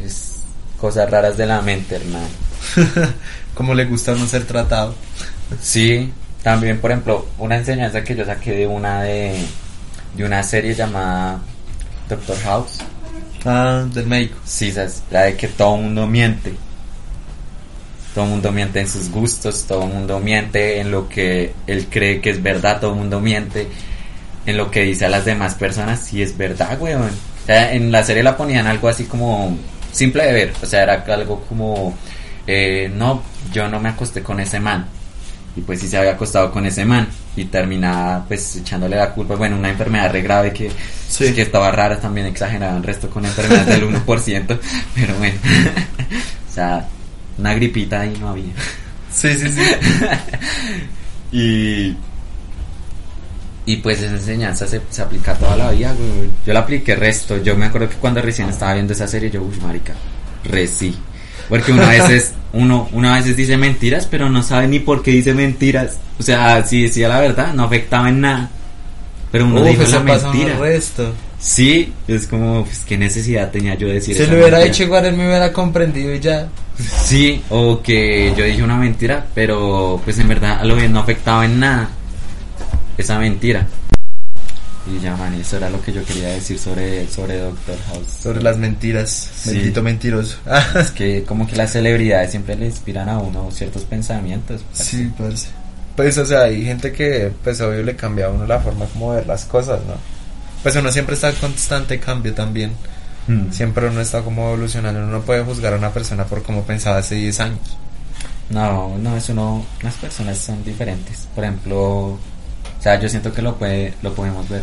[0.05, 0.36] Es
[0.81, 2.29] cosas raras de la mente, hermano.
[3.55, 4.95] como le gusta a uno ser tratado.
[5.61, 6.12] Sí,
[6.43, 9.35] también, por ejemplo, una enseñanza que yo saqué de una de,
[10.17, 11.41] de una serie llamada
[12.09, 12.79] Doctor House.
[13.45, 14.37] Ah, del médico.
[14.45, 15.03] Sí, ¿sabes?
[15.11, 16.55] la de que todo mundo miente.
[18.15, 21.87] Todo el mundo miente en sus gustos, todo el mundo miente en lo que él
[21.91, 23.69] cree que es verdad, todo el mundo miente
[24.47, 27.11] en lo que dice a las demás personas si es verdad, weón.
[27.11, 29.57] O sea, en la serie la ponían algo así como
[29.97, 31.97] simple de ver, o sea, era algo como,
[32.47, 34.87] eh, no, yo no me acosté con ese man.
[35.57, 39.37] Y pues sí se había acostado con ese man y terminaba pues echándole la culpa,
[39.37, 40.71] bueno, una enfermedad re grave que,
[41.09, 41.33] Sí.
[41.33, 44.59] que estaba rara, también exageraban resto con enfermedades del 1%,
[44.95, 45.39] pero bueno,
[46.51, 46.87] o sea,
[47.39, 48.53] una gripita ahí no había.
[49.13, 49.63] Sí, sí, sí.
[51.33, 51.97] Y.
[53.67, 56.31] Y pues esa enseñanza se, se aplica toda la vida, güey.
[56.47, 57.43] Yo la apliqué resto.
[57.43, 59.93] Yo me acuerdo que cuando recién estaba viendo esa serie, yo, uy, marica,
[60.45, 60.97] re sí.
[61.49, 65.03] Porque uno a veces, uno, uno a veces dice mentiras, pero no sabe ni por
[65.03, 65.99] qué dice mentiras.
[66.19, 68.51] O sea, si decía la verdad, no afectaba en nada.
[69.33, 70.59] Pero uno Uf, dijo la mentira.
[70.59, 71.13] resto.
[71.39, 74.67] Sí, es como, pues, ¿qué necesidad tenía yo de decir Si lo hubiera mentira?
[74.67, 76.49] hecho igual, él me hubiera comprendido y ya.
[77.05, 81.01] Sí, o que yo dije una mentira, pero pues en verdad a lo bien no
[81.01, 81.91] afectaba en nada
[82.97, 83.67] esa mentira.
[84.87, 88.07] Y ya, man, eso era lo que yo quería decir sobre, sobre Doctor House.
[88.23, 89.11] Sobre las mentiras.
[89.11, 89.51] Sí.
[89.51, 90.39] Bendito mentiroso.
[90.77, 94.63] Es que como que las celebridades siempre le inspiran a uno ciertos pensamientos.
[94.73, 95.49] sí, parce.
[95.97, 99.15] Pues, o sea, hay gente que, pues, obvio, le cambia a uno la forma como
[99.15, 99.95] ver las cosas, ¿no?
[100.63, 102.73] Pues uno siempre está en constante cambio también.
[103.27, 103.51] Mm.
[103.51, 105.01] Siempre uno está como evolucionando.
[105.01, 107.77] Uno no puede juzgar a una persona por cómo pensaba hace 10 años.
[108.51, 111.29] No, no, eso no, las personas son diferentes.
[111.35, 112.19] Por ejemplo,
[112.87, 114.62] sea, yo siento que lo puede, lo podemos ver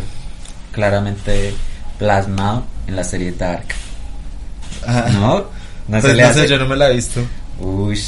[0.72, 1.54] claramente
[2.00, 3.66] plasmado en la serie Dark.
[5.14, 5.38] No,
[5.88, 6.42] no pues, se le no hace.
[6.42, 7.22] sé, yo no me la he visto.
[7.60, 8.00] Uy,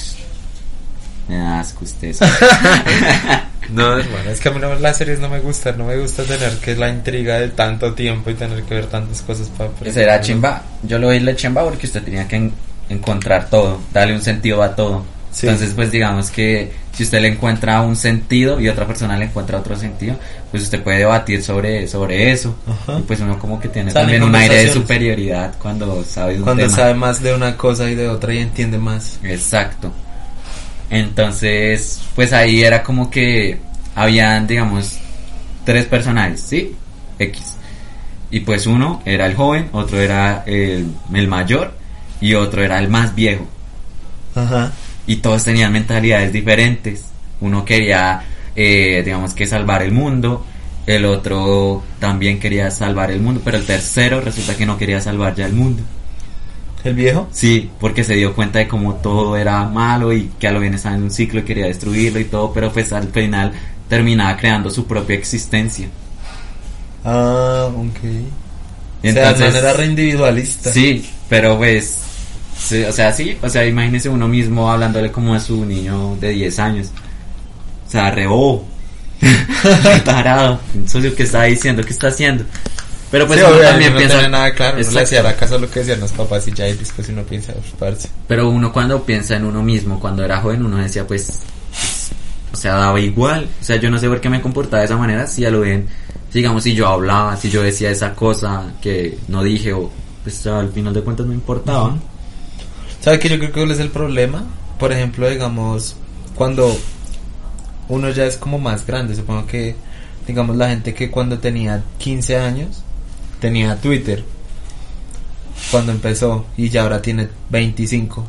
[1.27, 2.15] me da asco usted.
[3.71, 5.75] No, hermano, es que a mí no, las series no me gustan.
[5.79, 9.23] No me gusta tener que la intriga de tanto tiempo y tener que ver tantas
[9.23, 9.71] cosas para...
[9.83, 10.61] Ese era chimba.
[10.83, 12.53] Yo lo vi la chimba porque usted tenía que en-
[12.89, 15.03] encontrar todo, darle un sentido a todo.
[15.35, 15.47] Sí.
[15.47, 19.59] Entonces, pues digamos que si usted le encuentra un sentido y otra persona le encuentra
[19.59, 20.15] otro sentido,
[20.49, 22.55] pues usted puede debatir sobre, sobre eso.
[22.65, 22.99] Ajá.
[22.99, 26.37] Y pues uno como que tiene Salen también un aire de superioridad cuando sabe de
[26.39, 26.75] un Cuando tema.
[26.77, 29.19] sabe más de una cosa y de otra y entiende más.
[29.23, 29.91] Exacto.
[30.89, 33.59] Entonces, pues ahí era como que
[33.93, 34.97] habían, digamos,
[35.65, 36.75] tres personajes, ¿sí?
[37.19, 37.55] X.
[38.31, 41.73] Y pues uno era el joven, otro era el, el mayor
[42.21, 43.45] y otro era el más viejo.
[44.33, 44.71] Ajá.
[45.07, 47.05] Y todos tenían mentalidades diferentes.
[47.41, 48.23] Uno quería,
[48.55, 50.45] eh, digamos que salvar el mundo,
[50.87, 55.35] el otro también quería salvar el mundo, pero el tercero resulta que no quería salvar
[55.35, 55.83] ya el mundo.
[56.83, 57.27] ¿El viejo?
[57.31, 60.75] Sí, porque se dio cuenta de cómo todo era malo y que a lo bien
[60.75, 63.51] estaba en un ciclo y quería destruirlo y todo, pero pues al final
[63.89, 65.87] terminaba creando su propia existencia.
[67.03, 68.03] Ah, ok.
[69.01, 70.71] Entonces, o sea, de manera re individualista.
[70.71, 72.04] sí, pero pues,
[72.65, 76.29] sí, o sea, sí, o sea, imagínese uno mismo hablándole como a su niño de
[76.31, 76.87] 10 años.
[77.87, 78.65] O sea, re bobo.
[79.83, 80.59] Re tarado.
[80.85, 82.43] Eso es lo que está diciendo, ¿qué está haciendo?
[83.11, 84.15] Pero pues Sí, uno obvio, también no piensa...
[84.17, 84.77] tiene nada claro.
[84.83, 87.07] No le hacía la caso a lo que decían los papás y ya y después
[87.09, 88.09] uno piensa, "Uf, parce.
[88.27, 91.25] Pero uno cuando piensa en uno mismo, cuando era joven, uno decía, pues,
[91.71, 92.09] pues,
[92.51, 93.47] o sea, daba igual.
[93.61, 95.61] O sea, yo no sé por qué me comportaba de esa manera, si ya lo
[95.61, 95.87] ven,
[96.33, 99.89] digamos, si yo hablaba, si yo decía esa cosa que no dije, o
[100.23, 101.87] pues al final de cuentas no importaba.
[101.89, 101.99] Ujú.
[103.05, 104.45] ¿Sabe que yo creo que cuál es el problema?
[104.79, 105.95] Por ejemplo, digamos,
[106.33, 106.75] cuando
[107.87, 109.75] uno ya es como más grande, supongo que,
[110.25, 112.81] digamos, la gente que cuando tenía 15 años
[113.39, 114.23] tenía Twitter,
[115.69, 118.25] cuando empezó, y ya ahora tiene 25.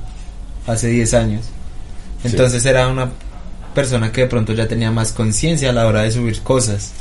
[0.66, 1.46] hace 10 años.
[2.22, 3.12] Entonces era una
[3.74, 6.92] persona que de pronto ya tenía más conciencia a la hora de subir cosas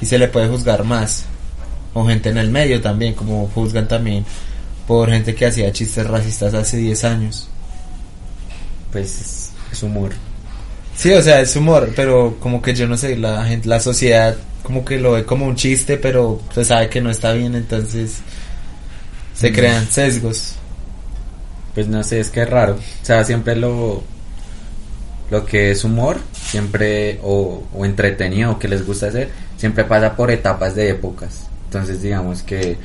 [0.00, 1.24] y se le puede juzgar más.
[1.94, 4.24] O gente en el medio también, como juzgan también
[4.86, 7.48] por gente que hacía chistes racistas hace 10 años.
[8.92, 10.12] Pues es, humor.
[10.96, 14.36] Sí, o sea, es humor, pero como que yo no sé, la gente, la sociedad
[14.62, 18.16] como que lo ve como un chiste, pero se sabe que no está bien, entonces
[19.34, 19.54] se Mm.
[19.54, 20.54] crean sesgos.
[21.74, 22.74] Pues no sé, es que es raro.
[22.74, 24.02] O sea, siempre lo,
[25.30, 30.16] lo que es humor, siempre, o, o entretenido, o que les gusta hacer, siempre pasa
[30.16, 31.46] por etapas de épocas.
[31.66, 32.78] Entonces, digamos que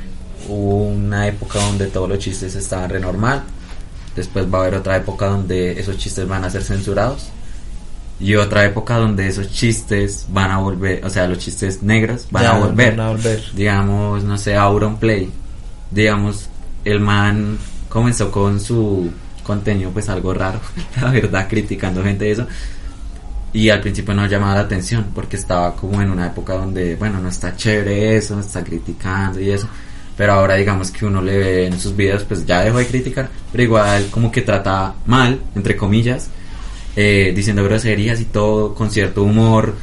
[0.48, 3.44] hubo una época donde todos los chistes estaban re normal.
[4.16, 7.30] Después va a haber otra época donde esos chistes van a ser censurados.
[8.20, 12.44] Y otra época donde esos chistes van a volver, o sea, los chistes negros van
[12.44, 13.44] Ya, a volver Van a volver.
[13.56, 15.32] digamos, no sé, Auron Play,
[15.90, 16.48] digamos,
[16.86, 17.58] el man
[17.90, 19.10] comenzó con su
[19.44, 20.60] contenido pues algo raro,
[21.02, 22.48] la verdad, criticando gente de eso.
[23.54, 27.20] Y al principio no llamaba la atención porque estaba como en una época donde, bueno,
[27.20, 29.68] no está chévere eso, está criticando y eso.
[30.18, 33.30] Pero ahora digamos que uno le ve en sus videos, pues ya dejó de criticar,
[33.52, 36.30] pero igual como que trata mal, entre comillas,
[36.96, 39.74] eh, diciendo groserías y todo, con cierto humor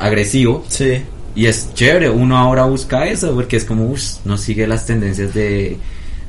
[0.00, 0.64] agresivo.
[0.68, 1.02] Sí.
[1.34, 5.32] Y es chévere, uno ahora busca eso porque es como, uff, no sigue las tendencias
[5.34, 5.78] de...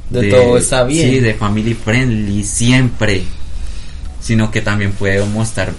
[0.09, 1.09] De todo está bien.
[1.09, 3.23] Sí, de family friendly, siempre.
[4.19, 5.71] Sino que también puede mostrar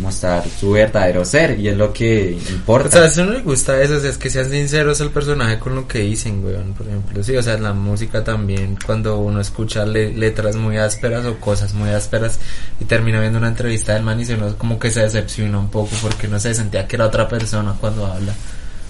[0.00, 2.88] mostrar su verdadero ser y es lo que importa.
[2.88, 5.86] O sea, eso no le gusta eso, es que sean sinceros el personaje con lo
[5.86, 7.22] que dicen, weón, por ejemplo.
[7.22, 11.74] Sí, o sea, la música también, cuando uno escucha le- letras muy ásperas o cosas
[11.74, 12.38] muy ásperas
[12.80, 15.70] y termina viendo una entrevista del man y se uno como que se decepciona un
[15.70, 18.32] poco porque no se sentía que era otra persona cuando habla.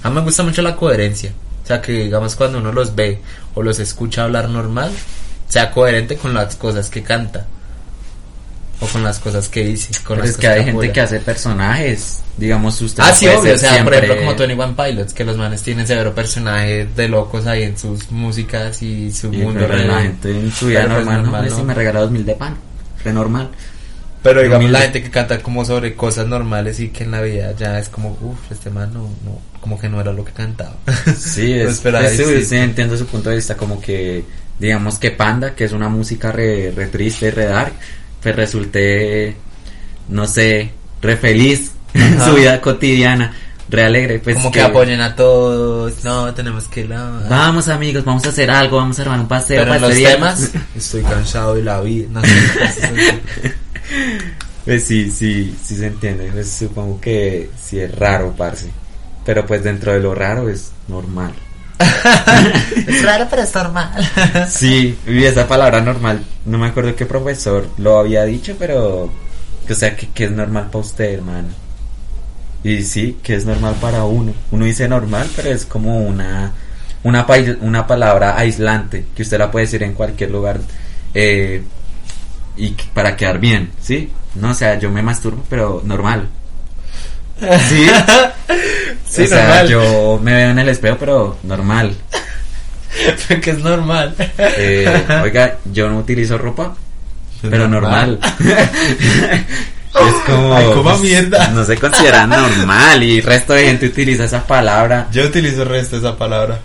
[0.02, 1.32] A mí me gusta mucho la coherencia.
[1.62, 3.20] O sea, que digamos cuando uno los ve
[3.54, 4.90] o los escucha hablar normal,
[5.48, 7.46] sea coherente con las cosas que canta.
[8.82, 9.90] O con las cosas que dice.
[10.04, 13.26] Con Pero las es que hay gente que hace personajes, digamos, usted Ah, no sí,
[13.26, 13.54] puede obvio.
[13.54, 16.86] O sea, por siempre- ejemplo, como Tony One Pilots, que los manes tienen severo personaje
[16.96, 19.60] de locos ahí en sus músicas y su Y mundo.
[19.60, 21.56] pero re- la gente en su vida pues normal, normal, no, ¿no?
[21.56, 22.56] si me regala dos mil de pan,
[23.04, 23.50] re normal.
[24.22, 24.72] Pero digamos, humilde.
[24.78, 27.88] la gente que canta como sobre cosas normales y que en la vida ya es
[27.88, 30.76] como, uff, este man no, no, como que no era lo que cantaba.
[31.18, 34.24] Sí, No es, esperaba es- sí, sí, entiendo su punto de vista, como que,
[34.58, 37.72] digamos que Panda, que es una música re, re triste, re dark,
[38.22, 39.36] pues resulte,
[40.08, 43.32] no sé, re feliz en su vida cotidiana,
[43.68, 46.04] re alegre, pues como que, apoyen a todos.
[46.04, 47.26] No, tenemos que la.
[47.28, 50.00] Vamos amigos, vamos a hacer algo, vamos a armar un paseo Pero para los este
[50.00, 50.14] día".
[50.14, 52.08] temas, estoy cansado de la vida.
[52.10, 52.22] No.
[54.64, 56.30] Pues sí, sí, sí se entiende.
[56.32, 58.68] Pues supongo que sí es raro, parce.
[59.24, 61.32] Pero pues dentro de lo raro es normal.
[61.80, 63.90] Es raro, pero es normal.
[64.48, 69.04] Sí, y esa palabra normal, no me acuerdo qué profesor lo había dicho, pero,
[69.68, 71.48] o sea, que, que es normal para usted, hermano.
[72.62, 74.34] Y sí, que es normal para uno.
[74.50, 76.52] Uno dice normal, pero es como una,
[77.04, 80.60] una, pai- una palabra aislante, que usted la puede decir en cualquier lugar,
[81.14, 81.62] eh,
[82.56, 84.10] y para quedar bien, ¿sí?
[84.34, 86.28] No, o sea, yo me masturbo, pero normal.
[87.68, 87.86] Sí,
[89.10, 89.68] Sí, o sea, normal.
[89.68, 91.94] yo me veo en el espejo, pero normal.
[93.42, 94.14] que es normal.
[94.38, 96.74] Eh, oiga, yo no utilizo ropa,
[97.42, 98.18] pero normal.
[98.40, 100.54] es como.
[100.54, 101.48] Ay, pues, mierda.
[101.48, 105.08] No se considera normal y el resto de gente utiliza esa palabra.
[105.12, 106.60] Yo utilizo el resto de esa palabra.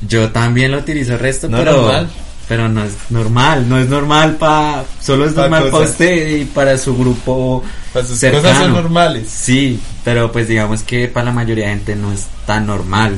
[0.00, 1.72] Yo también lo utilizo el resto, No pero.
[1.72, 2.08] normal.
[2.52, 4.84] Pero no es normal, no es normal para.
[5.00, 7.64] Solo es Pa' normal para usted y para su grupo.
[7.94, 8.42] Pues sus cercano.
[8.42, 9.26] cosas son normales.
[9.34, 13.16] Sí, pero pues digamos que para la mayoría de gente no es tan normal.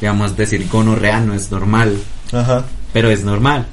[0.00, 1.98] Digamos, decir gonorrea no es normal,
[2.32, 2.64] Ajá.
[2.92, 3.66] pero es normal.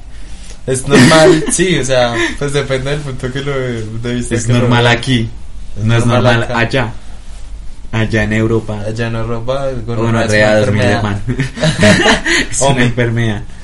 [0.65, 4.33] Es normal, sí, o sea, pues depende del punto que lo de vista.
[4.33, 5.29] Es que normal aquí,
[5.77, 6.57] Es no es normal acá.
[6.57, 6.93] allá.
[7.91, 8.79] Allá en Europa.
[8.87, 11.21] Allá no ropa, Gonorrea 2000 de pan.
[12.49, 13.43] es una enfermedad.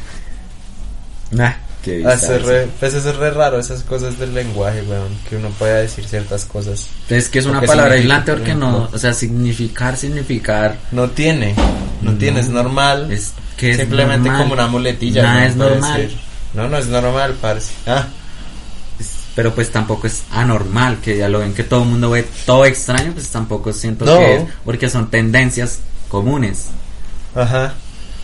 [1.32, 1.52] Nah,
[1.84, 2.48] qué Hace bizarro.
[2.48, 6.46] re, pues es re raro, esas cosas del lenguaje, weón, que uno pueda decir ciertas
[6.46, 6.88] cosas.
[7.10, 10.78] Es que es una palabra aislante por porque no, o sea, significar, significar.
[10.92, 11.54] No tiene,
[12.02, 12.18] no, No.
[12.18, 13.12] tiene, es normal.
[13.12, 14.42] Es que es Simplemente normal.
[14.44, 15.24] como una muletilla.
[15.24, 15.46] Nada ¿no?
[15.48, 15.96] es normal.
[16.02, 16.12] ser.
[16.54, 17.72] No, no es normal, parce.
[17.86, 18.08] Ah,
[19.00, 22.26] Es- Pero pues tampoco es anormal, que ya lo ven que todo el mundo ve
[22.46, 24.18] todo extraño, pues tampoco siento No.
[24.18, 26.66] que es, porque son tendencias comunes.
[27.36, 27.74] ajá.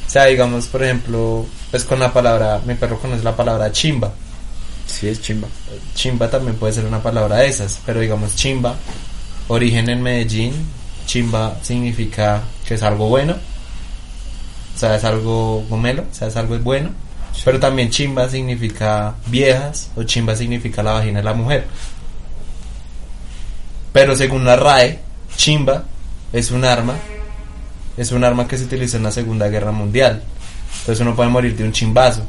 [0.08, 4.10] O sea, digamos, por ejemplo, pues con la palabra, mi perro conoce la palabra chimba.
[4.88, 5.50] Sí, es chimba.
[5.94, 8.76] Chimba también puede ser una palabra de esas, pero digamos chimba,
[9.50, 10.54] origen en Medellín,
[11.06, 16.58] chimba significa que es algo bueno, o sea, es algo gomelo, o sea, es algo
[16.60, 16.92] bueno,
[17.44, 21.68] Pero también chimba significa viejas o chimba significa la vagina de la mujer.
[23.92, 25.02] Pero según la RAE,
[25.36, 25.84] chimba
[26.32, 26.94] es un arma,
[27.98, 30.24] es un arma que se utilizó en la Segunda Guerra Mundial.
[30.80, 32.28] Entonces uno puede morir de un chimbazo.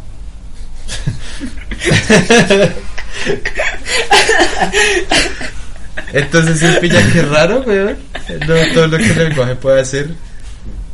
[6.13, 7.97] Entonces es pilla que raro, weón.
[8.47, 10.11] No, todo lo que el lenguaje puede hacer.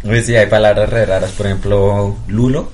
[0.03, 2.71] Pues sí, hay palabras re raras, por ejemplo, lulo.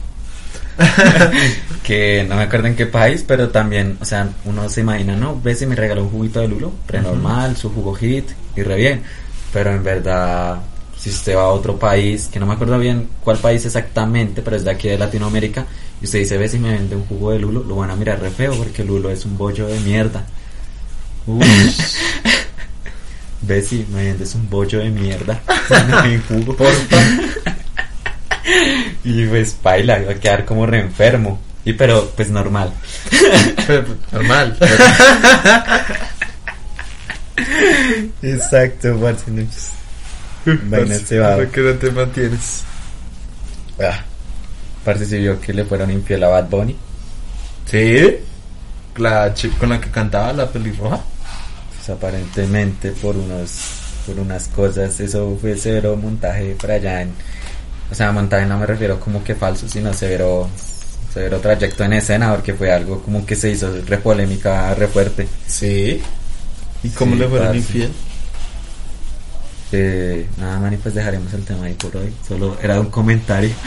[1.83, 5.41] que no me acuerdo en qué país, pero también, o sea, uno se imagina, no,
[5.41, 9.03] ves si me regaló un juguito de lulo, prenormal, su jugo hit y re bien.
[9.53, 10.59] Pero en verdad,
[10.99, 14.57] si usted va a otro país, que no me acuerdo bien cuál país exactamente, pero
[14.57, 15.67] es de aquí de Latinoamérica,
[16.01, 18.21] y usted dice, ve si me vende un jugo de lulo, lo van a mirar
[18.21, 20.25] re feo porque lulo es un bollo de mierda.
[23.43, 25.41] Ve si me vendes un bollo de mierda.
[26.05, 26.57] mi jugo.
[29.05, 31.41] y pues baila, va a quedar como re enfermo.
[31.65, 32.73] Y pero pues normal.
[33.67, 34.57] Pues, normal.
[38.23, 39.47] Exacto, Martín.
[40.71, 41.37] Vaina se va.
[41.37, 42.65] ¿Por qué no te mantienes?
[43.81, 44.05] Ah,
[44.85, 46.77] parce si vio que le fueron infiel a Bad Bunny.
[47.67, 48.17] ¿Sí?
[48.97, 51.01] La chica con la que cantaba la pelirroja.
[51.77, 53.61] Pues aparentemente por unos
[54.07, 57.13] por unas cosas, eso fue severo montaje para allá en,
[57.91, 60.49] o sea, montaje no me refiero como que falso, sino severo
[61.13, 65.29] severo trayecto en escena porque fue algo como que se hizo re polémica, re fuerte.
[65.47, 66.03] Sí.
[66.83, 67.93] ¿Y cómo Sí, le fueron infiel?
[69.71, 72.13] Eh, nada, man, y pues dejaremos el tema ahí por hoy.
[72.27, 73.51] Solo era un comentario.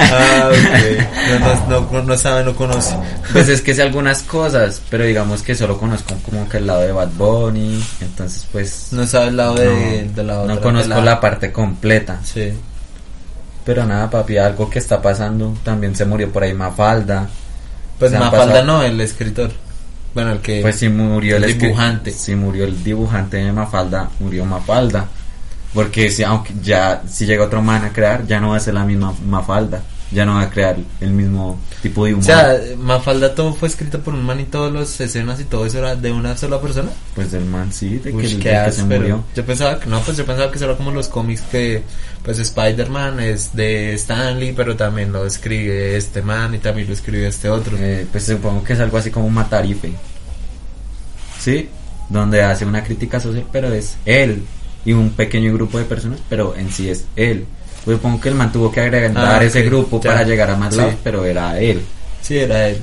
[0.00, 1.40] Ah, ok.
[1.40, 2.94] No, no, no, no sabe, no conoce.
[3.32, 6.82] Pues es que sé algunas cosas, pero digamos que solo conozco como que el lado
[6.82, 10.54] de Bad Bunny, entonces pues No sabe el lado de, la otra.
[10.54, 11.20] no conozco la...
[11.20, 12.20] parte completa.
[12.22, 12.52] Sí.
[13.64, 17.28] Pero nada, papi, algo que está pasando, también se murió por ahí Mafalda.
[17.98, 19.50] Pues Se Mafalda no, el escritor.
[20.14, 20.60] Bueno, el que...
[20.62, 22.12] Pues sí murió el, el dibujante.
[22.12, 25.08] Sí murió el dibujante de Mafalda, murió Mafalda.
[25.74, 28.74] Porque si aunque ya si llega otro man a crear, ya no va a ser
[28.74, 32.24] la misma Mafalda, ya no va a crear el mismo tipo de O humor.
[32.26, 35.78] sea, Mafalda todo fue escrito por un man y todas las escenas y todo eso
[35.78, 36.88] era de una sola persona.
[37.14, 38.86] pues del man sí, de que, Uy, el- que se áspero.
[39.00, 39.24] murió.
[39.36, 41.82] Yo pensaba que no, pues yo pensaba que eso era como los cómics que
[42.24, 47.28] pues Spider-Man es de Stanley, pero también lo escribe este man y también lo escribe
[47.28, 47.76] este otro.
[47.78, 49.92] Eh, pues supongo que es algo así como un matarife.
[51.38, 51.68] ¿Sí?
[52.08, 54.42] Donde hace una crítica social, pero es él
[54.88, 57.44] y un pequeño grupo de personas, pero en sí es él.
[57.84, 60.10] Pues supongo que el man tuvo que agregar Ah, ese grupo ya.
[60.12, 60.80] para llegar a más Sí.
[60.80, 61.82] lados, pero era él.
[62.22, 62.80] Sí, era él.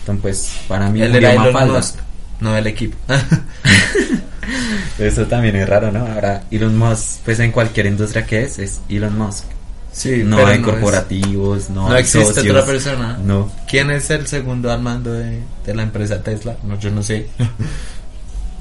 [0.00, 1.74] Entonces, pues, para mí Él murió era Elon Mafalda.
[1.78, 1.94] Musk,
[2.40, 2.96] no el equipo.
[4.98, 6.00] Eso también es raro, ¿no?
[6.06, 9.44] Ahora, Elon Musk, pues en cualquier industria que es, es Elon Musk.
[9.92, 13.18] sí, no hay es- corporativos, no, No, hay existe socios, otra persona.
[13.24, 13.50] No.
[13.68, 16.56] ¿Quién es el segundo al mando de, de la empresa Tesla?
[16.62, 17.26] No, yo no sé.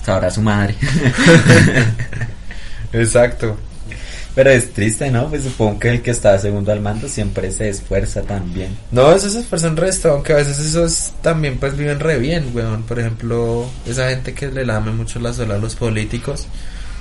[0.06, 0.76] Sabrá su madre.
[3.02, 3.58] Exacto.
[4.36, 5.30] Pero es triste, ¿no?
[5.30, 8.80] Pues supongo que el que está segundo al mando siempre se esfuerza también.
[8.92, 12.84] No, eso se esfuerzan resto, aunque a veces esos también pues viven re bien, weón.
[12.84, 16.48] Por ejemplo, esa gente que le lame mucho la sola a los políticos,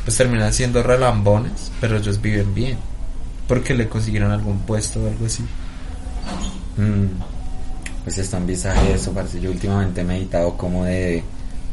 [0.05, 2.79] pues terminan siendo relambones, pero ellos viven bien.
[3.49, 5.45] Porque le consiguieron algún puesto o algo así.
[6.77, 7.07] Mm,
[8.05, 9.41] Pues está en visaje eso, parce.
[9.41, 11.25] Yo últimamente he meditado como de,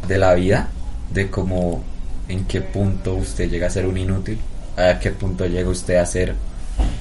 [0.07, 0.69] de la vida,
[1.13, 1.83] de cómo
[2.31, 4.39] en qué punto usted llega a ser un inútil,
[4.77, 6.33] a qué punto llega usted a ser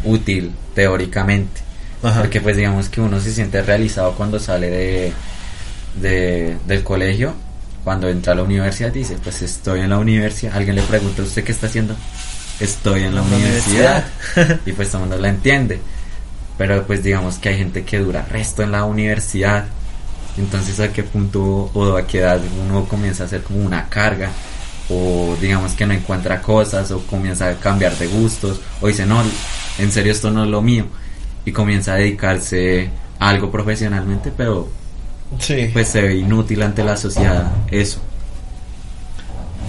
[0.05, 1.61] útil teóricamente.
[2.03, 2.21] Ajá.
[2.21, 5.13] Porque pues digamos que uno se siente realizado cuando sale de,
[6.01, 7.35] de- del colegio,
[7.85, 10.57] cuando entra a la universidad dice, pues estoy en la universidad.
[10.57, 11.95] Alguien le pregunta, ¿usted qué está haciendo?
[12.59, 14.05] Estoy en la, universidad.
[14.67, 15.81] y pues todo el mundo la entiende.
[16.59, 19.65] Pero pues digamos que hay gente que dura resto en la universidad.
[20.37, 24.31] Entonces a qué punto o a qué edad uno comienza a hacer como una carga.
[24.91, 28.61] O digamos que no encuentra cosas o comienza a cambiar de gustos.
[28.81, 29.23] O dice, no,
[29.79, 30.87] en serio esto no es lo mío.
[31.45, 34.69] Y comienza a dedicarse a algo profesionalmente, pero
[35.39, 35.71] Sí.
[35.73, 38.01] pues se ve inútil ante la sociedad eso.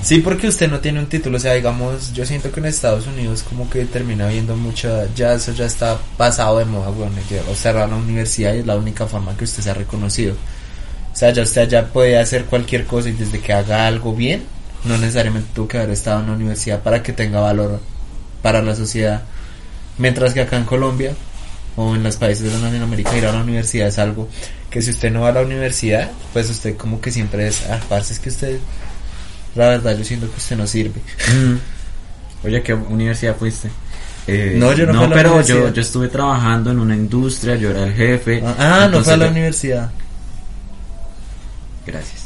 [0.04, 3.06] Sí, porque usted no tiene un título, o sea, digamos, yo siento que en Estados
[3.06, 7.84] Unidos como que termina viendo mucha, ya eso ya está pasado de moda, bueno, va
[7.84, 10.34] a la universidad y es la única forma que usted se ha reconocido.
[11.14, 14.42] O sea, ya usted ya puede hacer cualquier cosa y desde que haga algo bien,
[14.86, 17.80] no necesariamente tuvo que haber estado en la universidad para que tenga valor
[18.42, 19.24] para la sociedad.
[19.98, 21.14] Mientras que acá en Colombia
[21.76, 24.28] o en los países de Latinoamérica ir a la universidad es algo
[24.70, 27.80] que si usted no va a la universidad, pues usted como que siempre es, ah,
[27.90, 28.60] parce, es que usted
[29.56, 31.02] la verdad, yo siento que usted no sirve.
[32.44, 33.70] Oye, ¿qué universidad fuiste?
[34.28, 37.56] Eh, No, yo no fui a la pero yo, yo estuve trabajando en una industria,
[37.56, 38.42] yo era el jefe.
[38.58, 39.92] Ah, no fue a la universidad.
[41.86, 42.21] Gracias.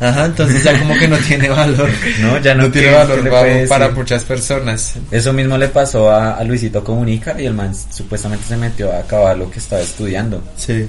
[0.00, 1.90] Ajá, entonces ya como que no tiene valor.
[2.20, 3.42] No, ya no, tiene ¿qué- valor para
[3.84, 3.94] decir?
[3.96, 4.94] muchas personas.
[5.10, 9.00] Eso mismo le pasó a, a Luisito Comunica y el man supuestamente se metió a
[9.00, 10.42] acabar lo que estaba estudiando.
[10.56, 10.88] Sí.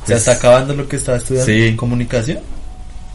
[0.00, 1.46] Pues- ¿Se está acabando lo que estaba estudiando?
[1.52, 1.76] Sí.
[1.76, 2.40] ¿Comunicación?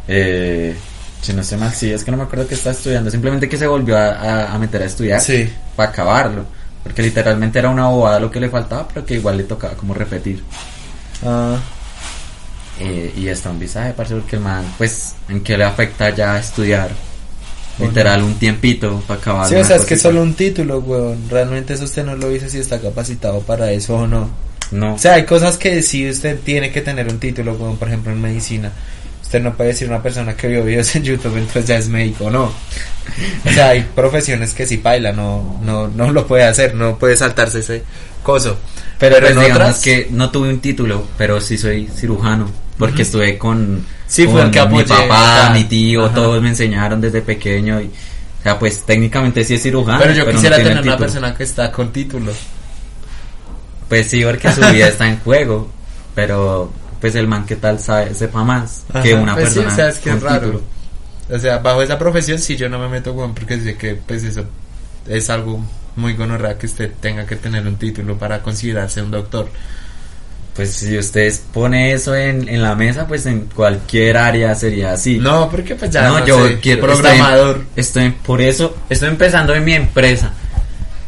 [0.07, 0.73] Eh,
[1.21, 3.11] si no sé mal, sí, es que no me acuerdo que estaba estudiando.
[3.11, 5.49] Simplemente que se volvió a, a- a meter a estudiar Sí.
[5.75, 6.45] para acabarlo.
[6.81, 9.93] Porque literalmente era una bobada lo que le faltaba, pero que igual le tocaba como
[9.93, 10.41] repetir.
[11.25, 11.57] Ah,
[12.79, 16.39] Eh, y hasta un visaje, parce, porque el man, pues, ¿en qué le afecta ya
[16.39, 16.89] estudiar?
[17.77, 19.47] Literal, un tiempito para acabar.
[19.47, 21.29] sí, o sea, es que es solo un título, weón.
[21.29, 24.29] Realmente eso usted no lo dice si está capacitado para eso o no.
[24.71, 24.95] No.
[24.95, 27.77] O sea, hay cosas que sí usted tiene que tener un título, weón.
[27.77, 28.71] Por ejemplo, en medicina.
[29.21, 32.29] Usted no puede decir una persona que vio videos en YouTube, entonces ya es médico,
[32.29, 32.51] no.
[33.45, 37.15] O sea, hay profesiones que sí paila, no, no, no lo puede hacer, no puede
[37.15, 37.83] saltarse ese
[38.23, 38.57] coso.
[38.99, 42.49] pero pero pues, en otras- que no tuve un título, pero sí soy cirujano.
[42.79, 46.15] Porque estuve con, Sí, con mi papá, mi tío, Ajá.
[46.15, 47.79] todos me enseñaron desde pequeño.
[47.81, 49.99] Y, o sea, pues técnicamente sí es cirujano.
[49.99, 52.31] pero yo no quisiera tener una persona que está con título.
[53.87, 55.69] Pues sí, porque su vida está en juego.
[56.15, 59.75] Pero, pues el man que tal sabe, sepa más que una pues sí, persona o
[59.75, 60.39] sea, es que es con raro.
[60.39, 60.63] título.
[61.31, 64.23] O sea, bajo esa profesión sí yo no me meto, weón, porque sé que pues
[64.23, 64.45] eso
[65.07, 65.63] es algo
[65.95, 69.49] muy gonorrea que usted tenga que tener un título para considerarse un doctor.
[70.59, 75.17] Pues si usted pone eso en, en la mesa, pues en cualquier área sería así.
[75.17, 77.63] No, porque pues ya no, no, yo sé, quiero programador.
[77.77, 80.33] Estoy, estoy- por eso estoy empezando en mi empresa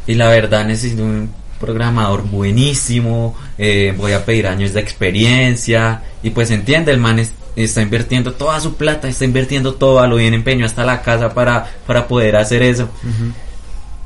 [0.08, 1.30] y la verdad necesito un
[1.60, 3.36] programador buenísimo.
[3.58, 8.32] eh, voy a pedir años de experiencia y pues entiende el man es- está invirtiendo
[8.34, 12.08] toda su plata, está invirtiendo todo a lo bien empeño hasta la casa para para
[12.08, 12.90] poder hacer eso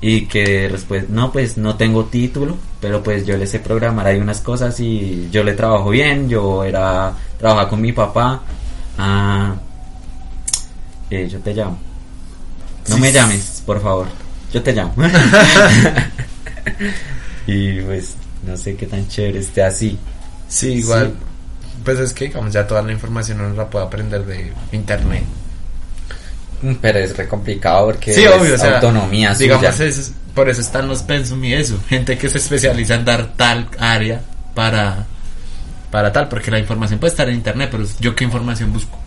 [0.01, 4.17] y que después no pues no tengo título pero pues yo le sé programar ahí
[4.19, 8.41] unas cosas y yo le trabajo bien yo era trabajaba con mi papá
[8.97, 9.55] ah
[11.09, 11.77] eh, yo te llamo
[12.89, 13.01] no Sí.
[13.01, 14.07] me llames por favor
[14.53, 14.93] yo te llamo
[17.47, 18.15] y pues
[18.45, 19.97] no sé qué tan chévere esté así
[20.47, 21.11] Sí, igual.
[21.83, 25.23] Pues es que digamos ya toda la información uno la puede aprender de internet.
[26.61, 30.49] Mm, pero es re complicado porque sí, es obvio, o sea, autonomía digamos es- por
[30.49, 34.21] eso están los pensum y eso, gente que se especializa en dar tal área
[34.53, 35.05] para
[35.91, 38.99] para tal, porque la información puede estar en internet, pero yo qué información busco.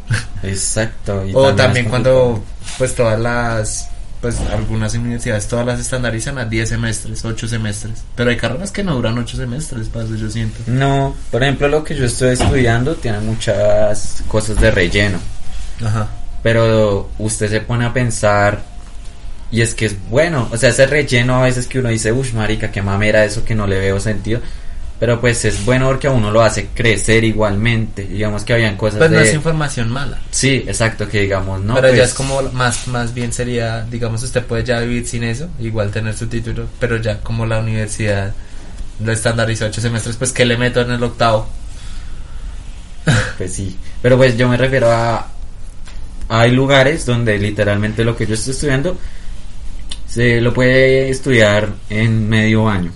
[0.42, 2.42] exacto y O también cuando
[2.78, 3.88] pues todas las
[4.20, 8.82] pues algunas universidades todas las estandarizan a 10 semestres, 8 semestres, pero hay carreras que
[8.82, 10.58] no duran 8 semestres, para eso yo siento.
[10.66, 15.18] No, por ejemplo, lo que yo estoy estudiando tiene muchas cosas de relleno,
[15.84, 16.08] Ajá.
[16.42, 18.62] Pero usted se pone a pensar
[19.50, 22.34] y es que es bueno, o sea, ese relleno a veces que uno dice, uff,
[22.34, 24.40] marica, qué mamera eso que no le veo sentido,
[25.00, 28.98] pero pues es bueno porque a uno lo hace crecer igualmente, digamos que habían cosas
[28.98, 29.28] Pues no de...
[29.28, 30.20] es información mala.
[30.30, 34.22] Sí, exacto, que digamos, no, pero ya pues, es como más más bien sería, digamos,
[34.22, 38.34] usted puede ya vivir sin eso, igual tener su título, pero ya como la universidad
[39.02, 41.48] lo estandarizó 8 semestres, pues ¿qué le meto en el octavo?
[43.38, 45.26] Pues sí, pero pues yo me refiero a...
[46.28, 48.96] Hay lugares donde literalmente lo que yo estoy estudiando
[50.08, 52.92] se lo puede estudiar en medio año.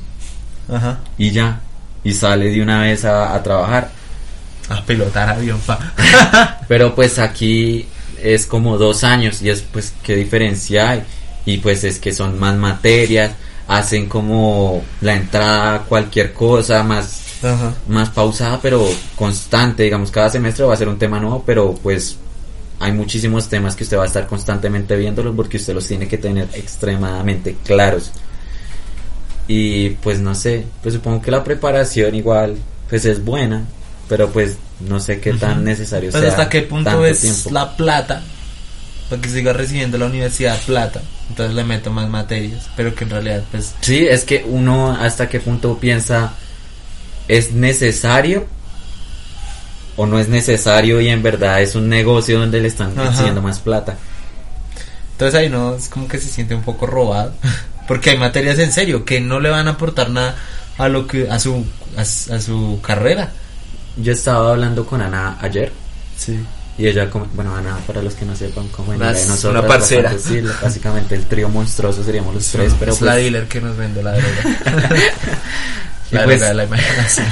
[0.68, 1.00] Ajá.
[1.18, 1.60] y ya.
[2.04, 3.90] Y sale de una vez a, a trabajar.
[4.68, 5.78] A pilotar avión, pa.
[6.68, 7.86] Pero pues aquí
[8.22, 11.02] es como dos años y es pues qué diferencia hay.
[11.44, 13.32] Y pues es que son más materias,
[13.68, 17.74] hacen como la entrada a cualquier cosa más, Ajá.
[17.88, 19.82] más pausada pero constante.
[19.82, 22.16] Digamos, cada semestre va a ser un tema nuevo, pero pues
[22.82, 26.18] hay muchísimos temas que usted va a estar constantemente viéndolos porque usted los tiene que
[26.18, 28.10] tener extremadamente claros.
[29.48, 32.56] Y pues no sé, pues supongo que la preparación igual
[32.88, 33.64] pues es buena,
[34.08, 35.60] pero pues no sé qué tan Ujú.
[35.62, 36.30] necesario Pues sea.
[36.30, 37.50] hasta qué punto es tiempo.
[37.50, 38.22] la plata
[39.08, 41.02] para que siga recibiendo la universidad plata.
[41.28, 45.28] Entonces le meto más materias, pero que en realidad pues Sí, es que uno hasta
[45.28, 46.34] qué punto piensa
[47.28, 48.46] es necesario
[49.96, 53.58] o no es necesario y en verdad es un negocio donde le están exigiendo más
[53.60, 53.96] plata.
[55.12, 57.32] entonces ahí no es como que se siente un poco robado,
[57.88, 60.34] porque hay materias en serio que no le van a aportar nada
[60.78, 61.64] a lo que a su
[61.96, 63.30] a, a su carrera.
[63.96, 65.70] Yo estaba hablando con Ana ayer
[66.16, 66.40] Sí.
[66.78, 70.12] y ella, como- bueno, Ana, para los que no sepan cómo nosotros, una parcera.
[70.14, 73.60] bastante, sí, básicamente el trío monstruoso seríamos los tres, pero es la pues, dealer que
[73.60, 74.58] nos vende la droga.
[76.12, 77.26] La pues- la imaginación.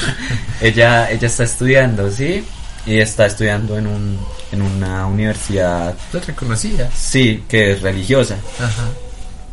[0.60, 2.44] ella, ella está estudiando, sí,
[2.86, 4.18] y está estudiando en un,
[4.52, 6.90] en una universidad, Lo reconocía.
[6.96, 8.84] sí, que es religiosa, Ajá.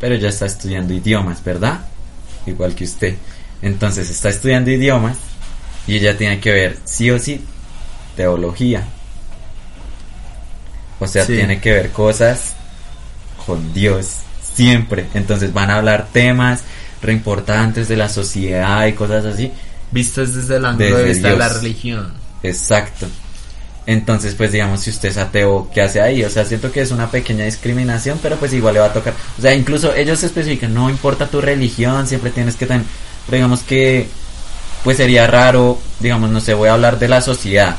[0.00, 1.80] pero ella está estudiando idiomas, ¿verdad?
[2.46, 3.14] igual que usted.
[3.60, 5.18] Entonces está estudiando idiomas
[5.86, 7.44] y ella tiene que ver sí o sí
[8.16, 8.84] teología.
[10.98, 11.34] O sea, Sí.
[11.36, 12.54] tiene que ver cosas
[13.46, 14.08] con Dios
[14.54, 15.06] siempre.
[15.14, 16.62] Entonces van a hablar temas
[17.02, 19.52] re importantes de la sociedad y cosas así.
[19.90, 22.12] Vistas desde el ángulo Desde de vista de la religión.
[22.42, 23.06] Exacto.
[23.86, 26.22] Entonces, pues digamos, si usted es ateo, ¿qué hace ahí?
[26.22, 29.14] O sea, siento que es una pequeña discriminación, pero pues igual le va a tocar.
[29.38, 32.82] O sea, incluso ellos especifican, no importa tu religión, siempre tienes que tener,
[33.30, 34.06] digamos que,
[34.84, 37.76] pues sería raro, digamos, no sé, voy a hablar de la sociedad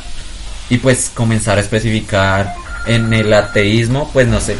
[0.71, 2.55] y pues comenzar a especificar
[2.87, 4.55] en el ateísmo, pues no sé.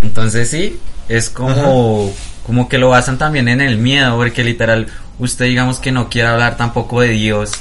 [0.00, 2.12] Entonces sí, es como,
[2.48, 4.86] como que lo basan también en el miedo, porque literal,
[5.18, 7.52] usted digamos que no quiere hablar tampoco de Dios,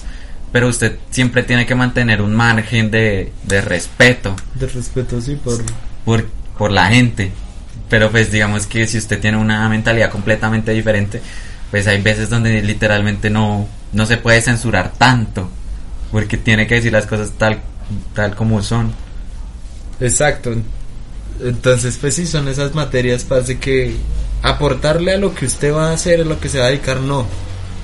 [0.54, 5.62] pero usted siempre tiene que mantener un margen de, de respeto De respeto, sí, por...
[6.06, 6.26] por,
[6.58, 7.34] por la gente.
[7.90, 11.22] Pero pues digamos que si usted tiene una mentalidad completamente diferente,
[11.70, 15.50] pues hay veces donde literalmente no, no se puede censurar tanto,
[16.14, 17.60] porque tiene que decir las cosas tal,
[18.14, 18.94] tal como son.
[20.00, 20.56] Exacto.
[21.44, 23.98] Entonces, pues sí, son esas materias, parece que
[24.42, 27.02] aportarle a lo que usted va a hacer, a lo que se va a dedicar,
[27.02, 27.26] no.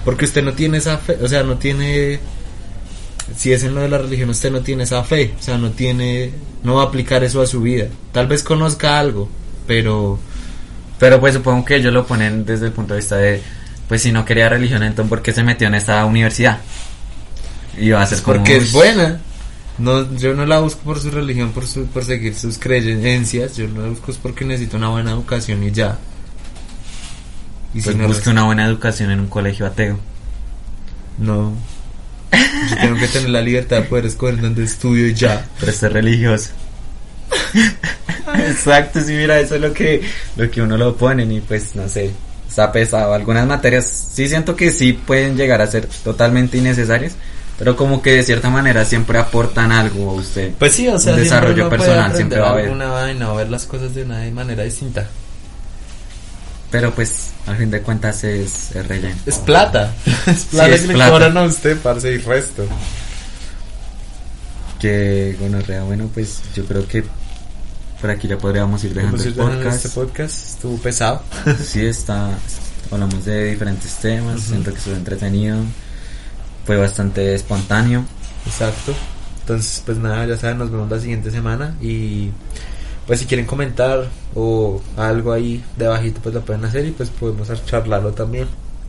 [0.05, 2.19] Porque usted no tiene esa fe, o sea, no tiene...
[3.35, 5.71] Si es en lo de la religión, usted no tiene esa fe, o sea, no
[5.71, 6.31] tiene...
[6.63, 7.87] No va a aplicar eso a su vida.
[8.11, 9.29] Tal vez conozca algo,
[9.67, 10.19] pero...
[10.99, 13.41] Pero pues supongo que ellos lo ponen desde el punto de vista de,
[13.87, 16.59] pues si no quería religión, entonces ¿por qué se metió en esta universidad?
[17.77, 18.37] Y va a ser como...
[18.37, 19.19] Porque es buena.
[19.77, 23.57] No, yo no la busco por su religión, por, su, por seguir sus creencias.
[23.57, 25.97] Yo la busco es porque necesito una buena educación y ya.
[27.73, 29.99] Y Pues no, busque una buena educación en un colegio ateo.
[31.17, 31.53] no.
[32.69, 35.45] Yo tengo que tener la libertad de poder escoger dónde estudio y ya.
[35.59, 36.49] Pero ser religioso.
[38.39, 40.01] Exacto, sí, mira, eso es lo que,
[40.35, 42.11] lo que uno lo ponen y pues no sé,
[42.47, 43.13] está pesado.
[43.13, 47.15] Algunas materias sí siento que sí pueden llegar a ser totalmente innecesarias,
[47.59, 50.53] pero como que de cierta manera siempre aportan algo a usted.
[50.57, 52.65] Pues sí, o sea, Un desarrollo personal siempre va a haber.
[52.65, 55.07] alguna vaina o ver las cosas de una manera distinta.
[56.73, 59.15] Pero pues al fin de cuentas es, es relleno.
[59.27, 59.93] Es plata.
[60.25, 61.11] Es plata es que le plata.
[61.11, 62.65] cobran a usted, parce, y resto.
[64.79, 67.03] Que bueno, bueno, pues yo creo que
[68.01, 69.85] por aquí ya podríamos ir dejando el podcast.
[69.85, 71.21] Este podcast estuvo pesado.
[71.63, 72.31] Sí, está.
[72.89, 74.41] Hablamos de diferentes temas.
[74.41, 75.57] Siento que estuvo entretenido.
[76.65, 78.03] Fue bastante espontáneo.
[78.47, 78.95] Exacto.
[79.41, 82.31] Entonces, pues nada, ya saben, nos vemos la siguiente semana y
[83.07, 87.49] pues si quieren comentar o algo ahí debajito pues lo pueden hacer y pues podemos
[87.65, 88.47] charlarlo también.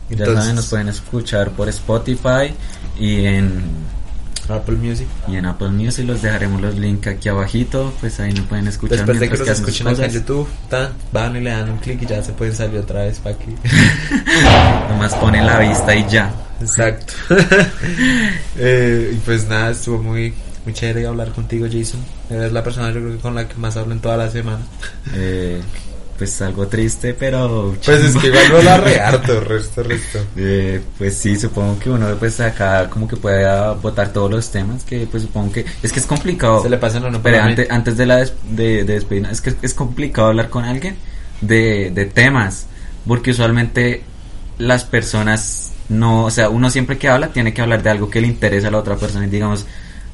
[0.09, 2.53] ya saben, nos pueden escuchar por Spotify
[2.97, 3.63] y en,
[4.49, 5.07] Apple Music.
[5.27, 6.05] y en Apple Music.
[6.05, 7.93] Los dejaremos los links aquí abajito.
[7.99, 8.97] Pues ahí nos pueden escuchar.
[8.97, 10.11] Después de que sus escuchen acá en.
[10.11, 13.19] YouTube, tan, van y le dan un clic y ya se pueden salir otra vez
[13.19, 13.55] para aquí.
[14.89, 16.33] Nomás ponen la vista y ya.
[16.61, 17.13] Exacto.
[18.57, 21.99] Eh, y pues nada, estuvo muy, muy chévere hablar contigo, Jason.
[22.29, 24.59] Eres la persona yo creo que con la que más hablo en toda la semana.
[25.13, 25.61] Eh,
[26.17, 27.75] pues algo triste, pero.
[27.85, 30.19] Pues es que igual no la re harto, resto, resto.
[30.37, 33.45] Eh, pues sí, supongo que uno pues acá como que puede
[33.81, 36.63] votar todos los temas que pues supongo que es que es complicado.
[36.63, 39.41] Se le pasan a uno Pero antes, antes de la des- de, de despedirnos, es
[39.41, 40.95] que es complicado hablar con alguien
[41.41, 42.65] de, de temas,
[43.05, 44.03] porque usualmente
[44.57, 48.21] las personas no, o sea, uno siempre que habla tiene que hablar de algo que
[48.21, 49.65] le interesa a la otra persona y digamos,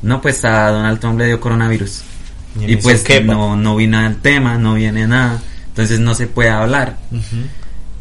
[0.02, 2.04] no pues a Donald Trump le dio coronavirus.
[2.60, 6.50] Y en pues no, no viene al tema, no viene nada, entonces no se puede
[6.50, 6.98] hablar.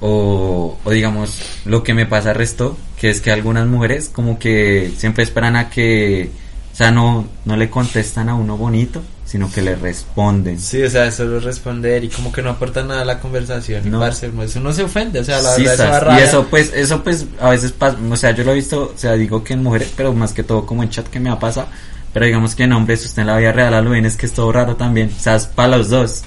[0.01, 4.93] O, o digamos lo que me pasa resto que es que algunas mujeres como que
[4.97, 6.31] siempre esperan a que
[6.73, 10.91] o sea no no le contestan a uno bonito sino que le responden Sí, o
[10.91, 13.85] sea, solo responder y como que no aporta nada a la conversación.
[13.85, 13.99] No.
[13.99, 14.01] No.
[14.01, 16.25] Parce, pues uno se ofende, o sea, la Sí, verdad eso da y rabia.
[16.25, 19.13] eso pues eso pues a veces pasa o sea yo lo he visto o sea
[19.13, 21.69] digo que en mujeres pero más que todo como en chat que me ha pasado
[22.13, 24.33] pero digamos que en hombres usted en la vida real lo ven es que es
[24.33, 26.23] todo raro también o sea es para los dos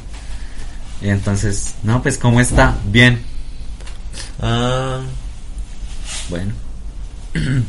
[1.01, 3.21] y entonces no pues cómo está bien
[4.41, 5.01] Ah,
[6.29, 6.53] bueno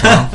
[0.00, 0.30] chao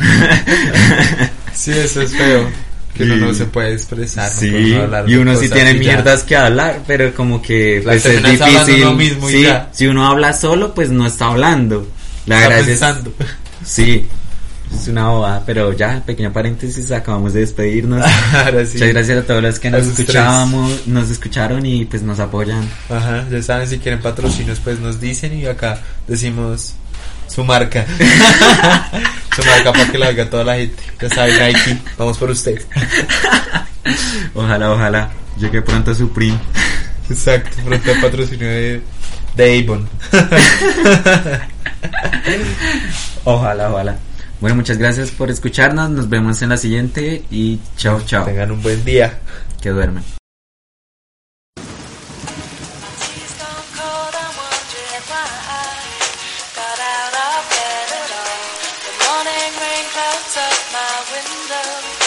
[1.54, 2.50] sí, eso es feo.
[2.96, 4.30] Que uno no se puede expresar.
[4.32, 5.80] no Sí, puede hablar y uno sí tiene ya.
[5.80, 8.82] mierdas que hablar, pero como que pues es difícil.
[8.84, 11.88] uno mismo sí, si uno habla solo, pues no está hablando.
[12.26, 13.14] La Está gracia es- pensando.
[13.66, 14.08] sí,
[14.80, 18.06] es una bobada, pero ya, pequeño paréntesis, acabamos de despedirnos.
[18.34, 18.74] Ahora sí.
[18.74, 20.08] Muchas gracias a todos los que nos esos tres.
[20.10, 22.70] escuchábamos, nos escucharon y pues nos apoyan.
[22.90, 26.74] Ajá, ya saben, si quieren patrocinios, pues nos dicen y acá decimos
[27.28, 27.86] su marca.
[29.36, 30.84] su marca para que la oiga toda la gente.
[31.02, 32.62] Ya saben, Nike, vamos por usted.
[34.34, 36.40] Ojalá, ojalá llegue pronto su primo.
[37.10, 38.82] Exacto, pronto el patrocinio de,
[39.36, 39.90] de Avon.
[43.24, 43.98] Ojalá, ojalá.
[44.40, 45.90] Bueno, muchas gracias por escucharnos.
[45.90, 48.26] Nos vemos en la siguiente y chao, chao.
[48.26, 49.20] Tengan un buen día.
[49.62, 50.21] Que duermen.